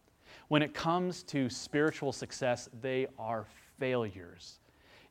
When 0.49 0.62
it 0.62 0.75
comes 0.75 1.22
to 1.25 1.49
spiritual 1.49 2.12
success, 2.12 2.68
they 2.81 3.07
are 3.18 3.46
failures. 3.79 4.61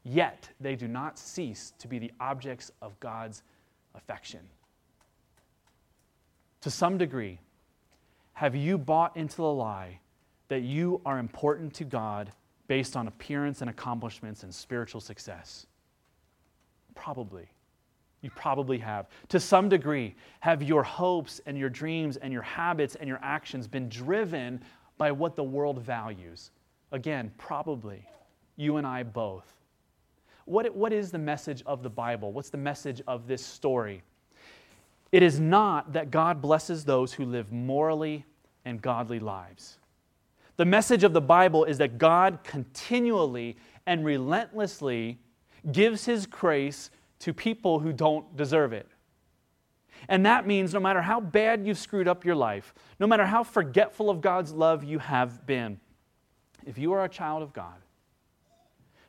Yet, 0.03 0.49
they 0.59 0.75
do 0.75 0.87
not 0.87 1.17
cease 1.17 1.73
to 1.79 1.87
be 1.87 1.97
the 1.97 2.11
objects 2.19 2.71
of 2.81 2.99
God's 2.99 3.41
affection. 3.95 4.41
To 6.61 6.69
some 6.69 6.97
degree, 6.97 7.39
have 8.33 8.55
you 8.55 8.77
bought 8.77 9.17
into 9.17 9.37
the 9.37 9.43
lie 9.43 9.99
that 10.47 10.61
you 10.61 11.01
are 11.05 11.19
important 11.19 11.73
to 11.75 11.83
God 11.83 12.31
based 12.67 12.95
on 12.95 13.07
appearance 13.07 13.61
and 13.61 13.69
accomplishments 13.69 14.43
and 14.43 14.53
spiritual 14.53 15.01
success? 15.01 15.67
Probably. 16.95 17.47
You 18.21 18.31
probably 18.31 18.79
have. 18.79 19.07
To 19.29 19.39
some 19.39 19.69
degree, 19.69 20.15
have 20.39 20.63
your 20.63 20.81
hopes 20.81 21.41
and 21.45 21.57
your 21.57 21.69
dreams 21.69 22.17
and 22.17 22.33
your 22.33 22.41
habits 22.41 22.95
and 22.95 23.07
your 23.07 23.19
actions 23.21 23.67
been 23.67 23.87
driven 23.89 24.63
by 24.97 25.11
what 25.11 25.35
the 25.35 25.43
world 25.43 25.79
values? 25.81 26.51
Again, 26.91 27.31
probably. 27.37 28.07
You 28.55 28.77
and 28.77 28.87
I 28.87 29.03
both. 29.03 29.45
What, 30.45 30.75
what 30.75 30.93
is 30.93 31.11
the 31.11 31.19
message 31.19 31.63
of 31.65 31.83
the 31.83 31.89
Bible? 31.89 32.31
What's 32.31 32.49
the 32.49 32.57
message 32.57 33.01
of 33.07 33.27
this 33.27 33.45
story? 33.45 34.01
It 35.11 35.23
is 35.23 35.39
not 35.39 35.93
that 35.93 36.11
God 36.11 36.41
blesses 36.41 36.83
those 36.83 37.13
who 37.13 37.25
live 37.25 37.51
morally 37.51 38.25
and 38.63 38.81
godly 38.81 39.19
lives. 39.19 39.77
The 40.57 40.65
message 40.65 41.03
of 41.03 41.13
the 41.13 41.21
Bible 41.21 41.65
is 41.65 41.77
that 41.79 41.97
God 41.97 42.39
continually 42.43 43.57
and 43.85 44.05
relentlessly 44.05 45.19
gives 45.71 46.05
His 46.05 46.25
grace 46.25 46.89
to 47.19 47.33
people 47.33 47.79
who 47.79 47.91
don't 47.91 48.35
deserve 48.37 48.71
it. 48.71 48.87
And 50.07 50.25
that 50.25 50.45
means 50.45 50.73
no 50.73 50.79
matter 50.79 51.01
how 51.01 51.19
bad 51.19 51.65
you've 51.65 51.77
screwed 51.77 52.07
up 52.07 52.25
your 52.25 52.35
life, 52.35 52.73
no 52.99 53.07
matter 53.07 53.25
how 53.25 53.43
forgetful 53.43 54.09
of 54.09 54.21
God's 54.21 54.51
love 54.51 54.83
you 54.83 54.99
have 54.99 55.45
been, 55.45 55.79
if 56.65 56.77
you 56.77 56.93
are 56.93 57.03
a 57.03 57.09
child 57.09 57.41
of 57.41 57.53
God, 57.53 57.75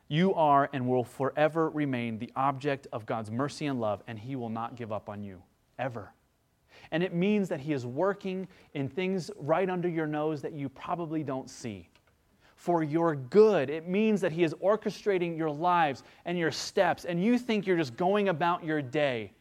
you 0.07 0.33
are 0.33 0.69
and 0.73 0.87
will 0.87 1.03
forever 1.03 1.69
remain 1.69 2.17
the 2.17 2.31
object 2.35 2.87
of 2.91 3.05
God's 3.05 3.29
mercy 3.29 3.65
and 3.65 3.79
love, 3.79 4.01
and 4.07 4.17
He 4.17 4.35
will 4.35 4.49
not 4.49 4.75
give 4.75 4.91
up 4.91 5.09
on 5.09 5.21
you, 5.21 5.43
ever. 5.77 6.11
And 6.91 7.03
it 7.03 7.13
means 7.13 7.49
that 7.49 7.59
He 7.59 7.73
is 7.73 7.85
working 7.85 8.47
in 8.73 8.87
things 8.87 9.31
right 9.37 9.69
under 9.69 9.89
your 9.89 10.07
nose 10.07 10.41
that 10.41 10.53
you 10.53 10.69
probably 10.69 11.23
don't 11.23 11.49
see. 11.49 11.89
For 12.55 12.81
your 12.81 13.15
good. 13.15 13.69
It 13.69 13.87
means 13.87 14.19
that 14.21 14.31
He 14.31 14.43
is 14.43 14.53
orchestrating 14.55 15.37
your 15.37 15.51
lives 15.51 16.03
and 16.25 16.37
your 16.37 16.51
steps, 16.51 17.05
and 17.05 17.23
you 17.23 17.37
think 17.37 17.67
you're 17.67 17.77
just 17.77 17.95
going 17.95 18.29
about 18.29 18.63
your 18.63 18.81
day. 18.81 19.31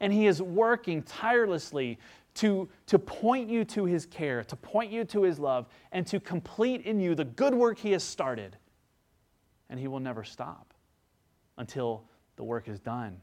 And 0.00 0.12
He 0.12 0.26
is 0.26 0.42
working 0.42 1.02
tirelessly 1.02 1.98
to, 2.34 2.68
to 2.86 2.98
point 2.98 3.48
you 3.48 3.64
to 3.66 3.84
His 3.84 4.06
care, 4.06 4.42
to 4.42 4.56
point 4.56 4.90
you 4.90 5.04
to 5.04 5.22
His 5.22 5.38
love, 5.38 5.68
and 5.92 6.04
to 6.08 6.18
complete 6.18 6.80
in 6.82 6.98
you 6.98 7.14
the 7.14 7.24
good 7.24 7.54
work 7.54 7.78
He 7.78 7.92
has 7.92 8.02
started. 8.02 8.56
And 9.70 9.78
He 9.78 9.86
will 9.86 10.00
never 10.00 10.24
stop 10.24 10.74
until 11.56 12.02
the 12.36 12.42
work 12.42 12.68
is 12.68 12.80
done. 12.80 13.20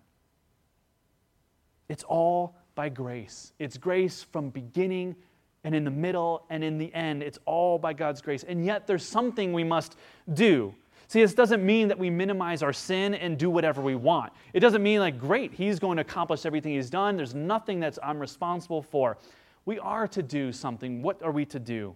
It's 1.90 2.04
all 2.04 2.56
by 2.82 2.90
grace. 2.90 3.54
It's 3.60 3.78
grace 3.78 4.24
from 4.24 4.50
beginning 4.50 5.16
and 5.64 5.76
in 5.76 5.84
the 5.84 5.92
middle 5.92 6.48
and 6.50 6.64
in 6.64 6.80
the 6.80 6.92
end. 6.96 7.22
It's 7.22 7.38
all 7.46 7.78
by 7.78 7.94
God's 7.94 8.24
grace. 8.24 8.42
And 8.42 8.66
yet 8.66 8.88
there's 8.88 9.06
something 9.06 9.54
we 9.54 9.64
must 9.64 9.98
do. 10.34 10.74
See, 11.08 11.22
this 11.22 11.36
doesn't 11.36 11.64
mean 11.64 11.90
that 11.90 12.00
we 12.00 12.10
minimize 12.10 12.64
our 12.64 12.74
sin 12.74 13.14
and 13.14 13.38
do 13.38 13.52
whatever 13.52 13.84
we 13.84 13.94
want. 13.94 14.34
It 14.54 14.62
doesn't 14.62 14.82
mean 14.82 15.00
like, 15.00 15.20
great, 15.20 15.54
he's 15.54 15.78
going 15.78 15.98
to 15.98 16.02
accomplish 16.02 16.44
everything 16.44 16.74
he's 16.74 16.90
done. 16.90 17.18
There's 17.18 17.36
nothing 17.36 17.80
that's 17.80 18.00
I'm 18.02 18.20
responsible 18.20 18.82
for. 18.82 19.20
We 19.66 19.78
are 19.78 20.08
to 20.08 20.24
do 20.24 20.52
something. 20.52 21.04
What 21.04 21.22
are 21.22 21.32
we 21.32 21.46
to 21.46 21.60
do? 21.60 21.96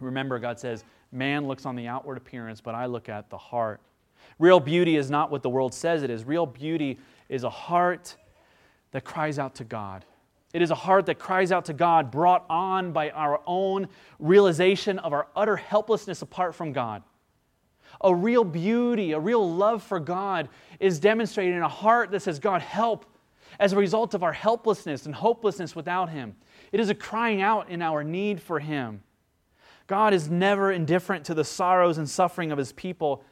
Remember, 0.00 0.38
God 0.38 0.60
says, 0.60 0.84
man 1.12 1.48
looks 1.48 1.64
on 1.64 1.76
the 1.76 1.88
outward 1.88 2.18
appearance, 2.18 2.60
but 2.60 2.74
I 2.74 2.84
look 2.84 3.08
at 3.08 3.30
the 3.30 3.38
heart. 3.38 3.80
Real 4.38 4.60
beauty 4.60 4.96
is 4.96 5.10
not 5.10 5.30
what 5.30 5.42
the 5.42 5.48
world 5.48 5.72
says 5.72 6.02
it 6.02 6.10
is. 6.10 6.26
Real 6.26 6.44
beauty 6.44 6.98
is 7.30 7.44
a 7.44 7.50
heart 7.50 8.16
that 8.92 9.04
cries 9.04 9.38
out 9.38 9.56
to 9.56 9.64
God. 9.64 10.04
It 10.52 10.62
is 10.62 10.70
a 10.70 10.76
heart 10.76 11.06
that 11.06 11.18
cries 11.18 11.50
out 11.50 11.64
to 11.66 11.72
God, 11.72 12.10
brought 12.10 12.44
on 12.48 12.92
by 12.92 13.10
our 13.10 13.40
own 13.46 13.88
realization 14.18 14.98
of 14.98 15.12
our 15.12 15.26
utter 15.34 15.56
helplessness 15.56 16.22
apart 16.22 16.54
from 16.54 16.72
God. 16.72 17.02
A 18.02 18.14
real 18.14 18.44
beauty, 18.44 19.12
a 19.12 19.18
real 19.18 19.50
love 19.50 19.82
for 19.82 19.98
God 19.98 20.48
is 20.78 20.98
demonstrated 20.98 21.54
in 21.54 21.62
a 21.62 21.68
heart 21.68 22.10
that 22.10 22.20
says, 22.20 22.38
God, 22.38 22.60
help, 22.60 23.06
as 23.58 23.72
a 23.72 23.76
result 23.76 24.14
of 24.14 24.22
our 24.22 24.32
helplessness 24.32 25.06
and 25.06 25.14
hopelessness 25.14 25.74
without 25.74 26.10
Him. 26.10 26.36
It 26.70 26.80
is 26.80 26.90
a 26.90 26.94
crying 26.94 27.40
out 27.40 27.70
in 27.70 27.82
our 27.82 28.02
need 28.02 28.40
for 28.40 28.60
Him. 28.60 29.02
God 29.86 30.14
is 30.14 30.30
never 30.30 30.72
indifferent 30.72 31.24
to 31.26 31.34
the 31.34 31.44
sorrows 31.44 31.98
and 31.98 32.08
suffering 32.08 32.50
of 32.52 32.58
His 32.58 32.72
people. 32.72 33.24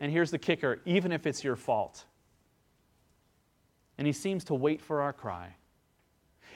And 0.00 0.10
here's 0.10 0.30
the 0.30 0.38
kicker 0.38 0.80
even 0.84 1.12
if 1.12 1.26
it's 1.26 1.44
your 1.44 1.56
fault 1.56 2.04
and 3.98 4.06
he 4.06 4.12
seems 4.12 4.44
to 4.44 4.54
wait 4.54 4.80
for 4.80 5.02
our 5.02 5.12
cry. 5.12 5.54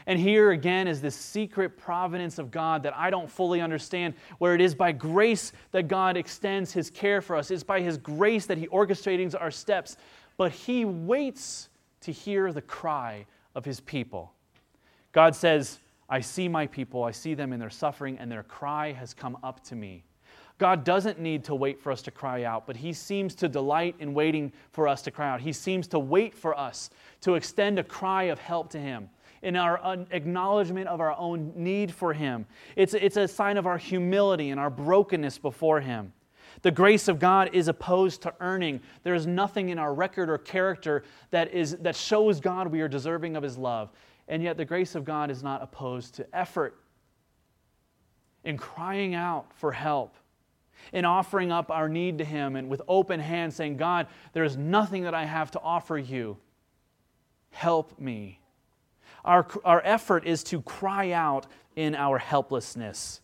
And 0.07 0.21
here 0.21 0.53
again 0.53 0.87
is 0.87 1.01
this 1.01 1.17
secret 1.17 1.77
providence 1.77 2.39
of 2.39 2.51
God 2.51 2.85
that 2.85 2.97
I 2.97 3.11
don't 3.11 3.31
fully 3.31 3.61
understand, 3.61 4.15
where 4.39 4.55
it 4.55 4.61
is 4.61 4.75
by 4.75 4.93
grace 4.93 5.53
that 5.73 5.89
God 5.89 6.17
extends 6.17 6.73
his 6.73 6.91
care 6.91 7.21
for 7.21 7.35
us. 7.35 7.51
It's 7.51 7.65
by 7.65 7.81
his 7.81 7.99
grace 7.99 8.47
that 8.47 8.57
he 8.57 8.69
orchestrates 8.69 9.35
our 9.39 9.51
steps, 9.51 9.97
but 10.37 10.53
he 10.53 10.85
waits 10.85 11.69
to 12.03 12.13
hear 12.13 12.53
the 12.53 12.63
cry 12.63 13.27
of 13.55 13.65
his 13.65 13.81
people. 13.81 14.33
God 15.11 15.35
says, 15.35 15.81
I 16.09 16.21
see 16.21 16.47
my 16.47 16.69
people, 16.69 17.03
I 17.03 17.11
see 17.11 17.35
them 17.35 17.53
in 17.53 17.59
their 17.59 17.71
suffering, 17.71 18.17
and 18.19 18.31
their 18.31 18.45
cry 18.45 18.93
has 18.93 19.13
come 19.13 19.37
up 19.43 19.65
to 19.65 19.75
me. 19.75 20.05
God 20.59 20.85
doesn't 20.85 21.19
need 21.19 21.45
to 21.45 21.55
wait 21.55 21.81
for 21.81 21.93
us 21.93 22.01
to 22.03 22.11
cry 22.11 22.45
out, 22.45 22.67
but 22.67 22.77
He 22.77 22.93
seems 22.93 23.35
to 23.37 23.49
delight 23.49 23.95
in 23.99 24.15
waiting 24.15 24.53
for 24.73 24.89
us 24.89 25.03
to 25.03 25.11
cry 25.11 25.29
out. 25.29 25.41
He 25.41 25.53
seems 25.53 25.87
to 25.89 25.99
wait 25.99 26.35
for 26.35 26.59
us 26.59 26.91
to 27.21 27.35
extend 27.35 27.79
a 27.79 27.85
cry 27.85 28.25
of 28.25 28.39
help 28.39 28.71
to 28.71 28.79
Him. 28.79 29.11
in 29.43 29.55
our 29.55 30.07
acknowledgement 30.11 30.89
of 30.89 31.01
our 31.01 31.17
own 31.17 31.53
need 31.55 31.93
for 31.93 32.13
Him. 32.13 32.47
It's, 32.75 32.95
it's 32.95 33.17
a 33.17 33.29
sign 33.29 33.57
of 33.57 33.67
our 33.67 33.79
humility 33.79 34.51
and 34.51 34.59
our 34.59 34.71
brokenness 34.71 35.39
before 35.39 35.81
Him. 35.81 36.13
The 36.63 36.71
grace 36.71 37.07
of 37.07 37.19
God 37.19 37.51
is 37.53 37.69
opposed 37.69 38.23
to 38.23 38.35
earning. 38.41 38.81
There 39.03 39.15
is 39.15 39.27
nothing 39.27 39.69
in 39.69 39.79
our 39.79 39.93
record 39.93 40.31
or 40.31 40.39
character 40.39 41.05
that, 41.31 41.53
is, 41.53 41.77
that 41.77 41.95
shows 41.95 42.41
God 42.41 42.69
we 42.69 42.81
are 42.81 42.89
deserving 42.89 43.37
of 43.37 43.43
His 43.43 43.59
love. 43.59 43.93
And 44.29 44.43
yet, 44.43 44.57
the 44.57 44.65
grace 44.65 44.95
of 44.95 45.05
God 45.05 45.31
is 45.31 45.43
not 45.43 45.63
opposed 45.63 46.15
to 46.17 46.27
effort 46.37 46.81
in 48.43 48.57
crying 48.57 49.15
out 49.15 49.53
for 49.55 49.71
help, 49.71 50.17
in 50.93 51.05
offering 51.05 51.53
up 51.53 51.71
our 51.71 51.89
need 51.89 52.19
to 52.19 52.25
Him, 52.25 52.57
and 52.57 52.69
with 52.69 52.83
open 52.89 53.21
hands 53.21 53.57
saying, 53.57 53.77
God, 53.77 54.07
there 54.33 54.45
is 54.45 54.57
nothing 54.57 55.05
that 55.05 55.15
I 55.15 55.25
have 55.25 55.51
to 55.53 55.61
offer 55.61 55.99
you. 55.99 56.37
Help 57.51 57.99
me. 57.99 58.41
Our, 59.25 59.47
our 59.65 59.83
effort 59.85 60.25
is 60.25 60.45
to 60.45 60.63
cry 60.63 61.11
out 61.11 61.47
in 61.75 61.95
our 61.95 62.19
helplessness. 62.19 63.21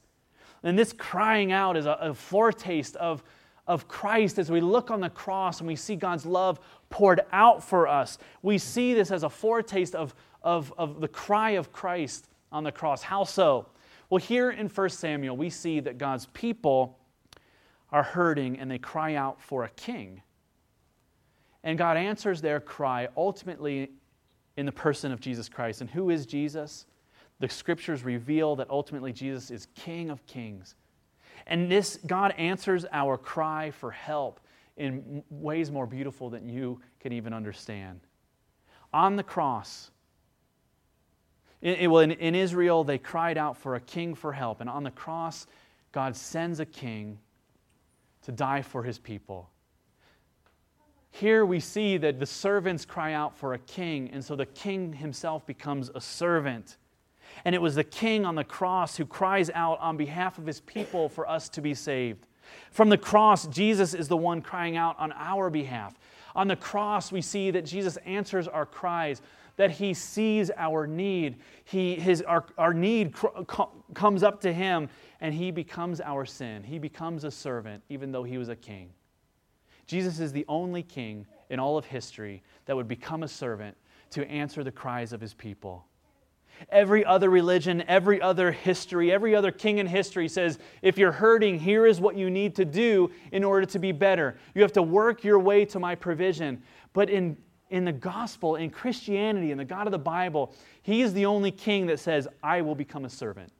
And 0.62 0.79
this 0.79 0.93
crying 0.93 1.53
out 1.53 1.77
is 1.77 1.87
a, 1.87 1.93
a 2.01 2.15
foretaste 2.15 2.97
of, 2.97 3.23
of 3.67 3.88
Christ 3.88 4.38
as 4.38 4.51
we 4.51 4.61
look 4.61 4.91
on 4.91 5.01
the 5.01 5.11
cross 5.11 5.61
and 5.61 5.67
we 5.67 5.77
see 5.77 5.97
God's 5.97 6.27
love 6.27 6.61
poured 6.91 7.21
out 7.33 7.62
for 7.62 7.88
us. 7.88 8.19
We 8.43 8.59
see 8.59 8.95
this 8.95 9.11
as 9.11 9.23
a 9.23 9.31
foretaste 9.31 9.95
of, 9.95 10.15
of, 10.43 10.73
of 10.77 11.01
the 11.01 11.09
cry 11.09 11.51
of 11.51 11.73
Christ 11.73 12.29
on 12.51 12.65
the 12.65 12.73
cross. 12.73 13.03
How 13.03 13.25
so? 13.25 13.67
Well, 14.11 14.19
here 14.19 14.51
in 14.51 14.69
1 14.69 14.88
Samuel, 14.91 15.37
we 15.37 15.51
see 15.51 15.81
that 15.81 15.99
God's 15.99 16.27
people 16.27 16.99
are 17.93 18.03
hurting 18.03 18.59
and 18.59 18.71
they 18.71 18.79
cry 18.79 19.15
out 19.15 19.41
for 19.41 19.65
a 19.65 19.69
king. 19.71 20.23
And 21.63 21.79
God 21.79 21.97
answers 21.97 22.41
their 22.41 22.59
cry 22.59 23.09
ultimately 23.17 23.91
in 24.57 24.67
the 24.67 24.73
person 24.73 25.13
of 25.13 25.21
Jesus 25.21 25.49
Christ. 25.49 25.81
And 25.81 25.91
who 25.91 26.11
is 26.11 26.27
Jesus? 26.27 26.87
The 27.39 27.49
scriptures 27.49 28.03
reveal 28.03 28.57
that 28.57 28.71
ultimately 28.71 29.13
Jesus 29.13 29.51
is 29.51 29.67
King 29.75 30.11
of 30.11 30.27
kings. 30.27 30.75
And 31.47 31.71
this, 31.71 31.99
God 32.07 32.33
answers 32.33 32.85
our 32.93 33.17
cry 33.17 33.71
for 33.71 33.91
help 33.91 34.41
in 34.77 35.23
ways 35.29 35.71
more 35.71 35.87
beautiful 35.87 36.31
than 36.31 36.49
you 36.49 36.81
can 37.01 37.13
even 37.13 37.33
understand. 37.33 38.01
On 38.93 39.17
the 39.17 39.23
cross, 39.23 39.91
in, 41.61 41.91
well, 41.91 42.03
in, 42.03 42.13
in 42.13 42.35
Israel, 42.35 42.85
they 42.85 42.99
cried 42.99 43.39
out 43.39 43.57
for 43.57 43.75
a 43.75 43.81
king 43.81 44.15
for 44.15 44.33
help. 44.33 44.61
And 44.61 44.71
on 44.71 44.83
the 44.83 44.91
cross, 44.91 45.47
God 45.91 46.17
sends 46.17 46.61
a 46.61 46.67
king 46.67 47.19
to 48.23 48.33
die 48.33 48.63
for 48.63 48.83
his 48.83 48.99
people. 48.99 49.51
Here 51.11 51.45
we 51.45 51.61
see 51.61 51.99
that 51.99 52.19
the 52.19 52.27
servants 52.27 52.85
cry 52.87 53.13
out 53.13 53.37
for 53.37 53.53
a 53.53 53.59
king, 53.59 54.11
and 54.13 54.25
so 54.25 54.35
the 54.35 54.47
king 54.47 54.95
himself 54.95 55.47
becomes 55.47 55.91
a 55.95 56.01
servant. 56.01 56.79
And 57.45 57.55
it 57.55 57.61
was 57.61 57.75
the 57.75 57.85
king 57.85 58.25
on 58.25 58.35
the 58.35 58.45
cross 58.45 58.97
who 58.97 59.05
cries 59.05 59.51
out 59.51 59.79
on 59.81 59.97
behalf 59.97 60.39
of 60.39 60.47
his 60.47 60.61
people 60.61 61.09
for 61.09 61.29
us 61.29 61.49
to 61.51 61.61
be 61.61 61.75
saved. 61.75 62.27
From 62.71 62.89
the 62.89 62.99
cross, 62.99 63.47
Jesus 63.47 63.95
is 63.95 64.09
the 64.09 64.17
one 64.17 64.41
crying 64.43 64.77
out 64.77 64.99
on 64.99 65.13
our 65.13 65.51
behalf. 65.51 65.99
On 66.35 66.49
the 66.49 66.57
cross, 66.57 67.13
we 67.13 67.21
see 67.21 67.51
that 67.51 67.67
Jesus 67.67 67.99
answers 67.99 68.49
our 68.49 68.67
cries, 68.67 69.21
that 69.57 69.71
he 69.71 69.93
sees 69.93 70.51
our 70.57 70.87
need. 70.87 71.37
He, 71.65 71.95
his, 71.97 72.23
our, 72.23 72.47
our 72.57 72.73
need 72.73 73.13
cr- 73.13 73.63
comes 73.95 74.23
up 74.23 74.41
to 74.43 74.53
him, 74.53 74.89
and 75.23 75.33
he 75.33 75.53
becomes 75.53 76.01
our 76.01 76.27
sin. 76.27 76.65
He 76.65 76.81
becomes 76.81 77.23
a 77.23 77.31
servant, 77.31 77.85
even 77.89 78.11
though 78.11 78.25
he 78.25 78.39
was 78.39 78.49
a 78.49 78.57
king. 78.57 78.91
Jesus 79.87 80.19
is 80.19 80.33
the 80.33 80.45
only 80.49 80.83
king 80.83 81.27
in 81.49 81.61
all 81.61 81.79
of 81.79 81.85
history 81.87 82.43
that 82.67 82.75
would 82.75 82.89
become 82.89 83.23
a 83.23 83.29
servant 83.29 83.77
to 84.11 84.29
answer 84.29 84.65
the 84.65 84.73
cries 84.73 85.13
of 85.13 85.21
his 85.21 85.33
people. 85.33 85.87
Every 86.71 87.05
other 87.05 87.31
religion, 87.31 87.85
every 87.87 88.21
other 88.21 88.51
history, 88.51 89.13
every 89.13 89.35
other 89.35 89.53
king 89.53 89.79
in 89.79 89.87
history 89.87 90.29
says 90.29 90.59
if 90.83 90.99
you're 90.99 91.13
hurting, 91.13 91.59
here 91.59 91.87
is 91.87 92.01
what 92.01 92.17
you 92.17 92.29
need 92.29 92.57
to 92.57 92.65
do 92.65 93.11
in 93.31 93.45
order 93.45 93.67
to 93.67 93.79
be 93.79 93.93
better. 93.93 94.37
You 94.57 94.63
have 94.63 94.73
to 94.73 94.83
work 94.83 95.23
your 95.23 95.39
way 95.39 95.65
to 95.67 95.79
my 95.79 95.95
provision. 95.95 96.61
But 96.95 97.09
in, 97.09 97.37
in 97.71 97.85
the 97.85 97.93
gospel, 97.93 98.57
in 98.57 98.71
Christianity, 98.71 99.53
in 99.53 99.59
the 99.59 99.65
God 99.65 99.87
of 99.87 99.93
the 99.93 99.99
Bible, 99.99 100.53
he 100.83 101.01
is 101.01 101.15
the 101.15 101.27
only 101.27 101.53
king 101.53 101.87
that 101.87 102.01
says, 102.01 102.27
I 102.43 102.61
will 102.61 102.75
become 102.75 103.05
a 103.05 103.11
servant. 103.11 103.53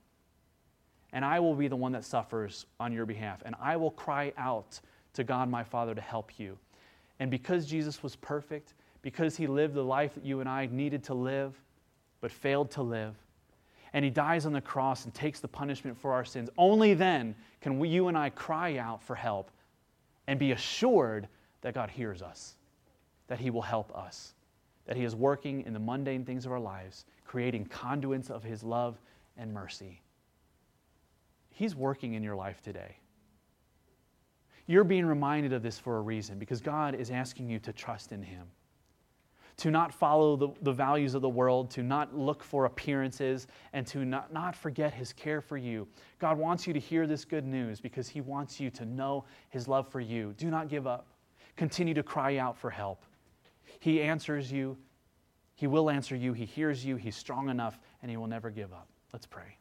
And 1.13 1.25
I 1.25 1.41
will 1.41 1.55
be 1.55 1.69
the 1.69 1.77
one 1.77 1.93
that 1.93 2.05
suffers 2.05 2.67
on 2.81 2.93
your 2.93 3.07
behalf. 3.07 3.43
And 3.45 3.55
I 3.61 3.77
will 3.77 3.91
cry 3.91 4.33
out 4.39 4.81
to 5.15 5.25
God 5.25 5.49
my 5.49 5.63
Father 5.63 5.95
to 5.95 6.01
help 6.01 6.39
you. 6.39 6.59
And 7.19 7.31
because 7.31 7.67
Jesus 7.67 8.03
was 8.03 8.17
perfect, 8.17 8.75
because 9.03 9.37
he 9.37 9.47
lived 9.47 9.75
the 9.75 9.85
life 9.85 10.15
that 10.15 10.25
you 10.25 10.41
and 10.41 10.49
I 10.49 10.69
needed 10.71 11.05
to 11.05 11.15
live, 11.15 11.55
but 12.21 12.31
failed 12.31 12.71
to 12.73 12.83
live, 12.83 13.15
and 13.93 14.05
he 14.05 14.11
dies 14.11 14.47
on 14.47 14.53
the 14.53 14.61
cross 14.61 15.05
and 15.05 15.13
takes 15.13 15.41
the 15.41 15.49
punishment 15.49 15.99
for 15.99 16.13
our 16.13 16.25
sins, 16.25 16.49
only 16.57 16.95
then 16.95 17.35
can 17.61 17.79
we, 17.79 17.89
you 17.89 18.09
and 18.09 18.17
I 18.17 18.31
cry 18.31 18.79
out 18.79 19.03
for 19.03 19.15
help 19.15 19.51
and 20.27 20.39
be 20.39 20.53
assured 20.53 21.29
that 21.61 21.75
God 21.75 21.91
hears 21.91 22.23
us, 22.23 22.55
that 23.29 23.39
he 23.39 23.51
will 23.51 23.63
help 23.63 23.95
us, 23.97 24.35
that 24.87 24.97
he 24.97 25.05
is 25.05 25.15
working 25.15 25.65
in 25.67 25.73
the 25.73 25.79
mundane 25.79 26.25
things 26.25 26.47
of 26.47 26.53
our 26.53 26.61
lives, 26.61 27.05
creating 27.25 27.67
conduits 27.67 28.31
of 28.31 28.43
his 28.43 28.63
love 28.63 28.99
and 29.37 29.53
mercy. 29.53 30.01
He's 31.63 31.77
working 31.77 32.15
in 32.15 32.25
your 32.25 32.35
life 32.35 32.61
today. 32.61 32.97
You're 34.67 34.83
being 34.83 35.07
reminded 35.07 35.53
of 35.53 35.63
this 35.63 35.79
for 35.79 35.97
a 35.97 36.01
reason 36.01 36.37
because 36.41 36.61
God 36.61 36.97
is 36.97 37.13
asking 37.13 37.49
you 37.49 37.61
to 37.61 37.73
trust 37.73 38.11
in 38.11 38.21
Him, 38.21 38.49
to 39.59 39.71
not 39.71 39.95
follow 39.95 40.35
the, 40.35 40.49
the 40.63 40.73
values 40.73 41.15
of 41.15 41.23
the 41.23 41.29
world, 41.29 41.71
to 41.71 41.85
not 41.85 42.19
look 42.19 42.43
for 42.43 42.65
appearances, 42.65 43.47
and 43.75 43.87
to 43.87 44.05
not, 44.05 44.33
not 44.33 44.57
forget 44.57 44.93
His 44.93 45.13
care 45.13 45.41
for 45.41 45.57
you. 45.57 45.87
God 46.19 46.37
wants 46.37 46.67
you 46.67 46.73
to 46.73 46.81
hear 46.81 47.07
this 47.07 47.25
good 47.25 47.47
news 47.47 47.81
because 47.81 48.09
He 48.09 48.21
wants 48.21 48.59
you 48.59 48.69
to 48.71 48.85
know 48.85 49.25
His 49.51 49.69
love 49.69 49.87
for 49.87 50.01
you. 50.01 50.35
Do 50.37 50.51
not 50.51 50.69
give 50.69 50.89
up. 50.89 51.07
Continue 51.55 51.95
to 51.95 52.03
cry 52.03 52.39
out 52.39 52.59
for 52.59 52.71
help. 52.71 53.05
He 53.79 54.03
answers 54.03 54.51
you, 54.51 54.77
He 55.55 55.69
will 55.69 55.91
answer 55.91 56.17
you, 56.17 56.33
He 56.33 56.45
hears 56.45 56.85
you, 56.85 56.97
He's 56.97 57.15
strong 57.15 57.51
enough, 57.51 57.79
and 58.03 58.11
He 58.11 58.17
will 58.17 58.27
never 58.27 58.51
give 58.51 58.73
up. 58.73 58.89
Let's 59.13 59.27
pray. 59.27 59.59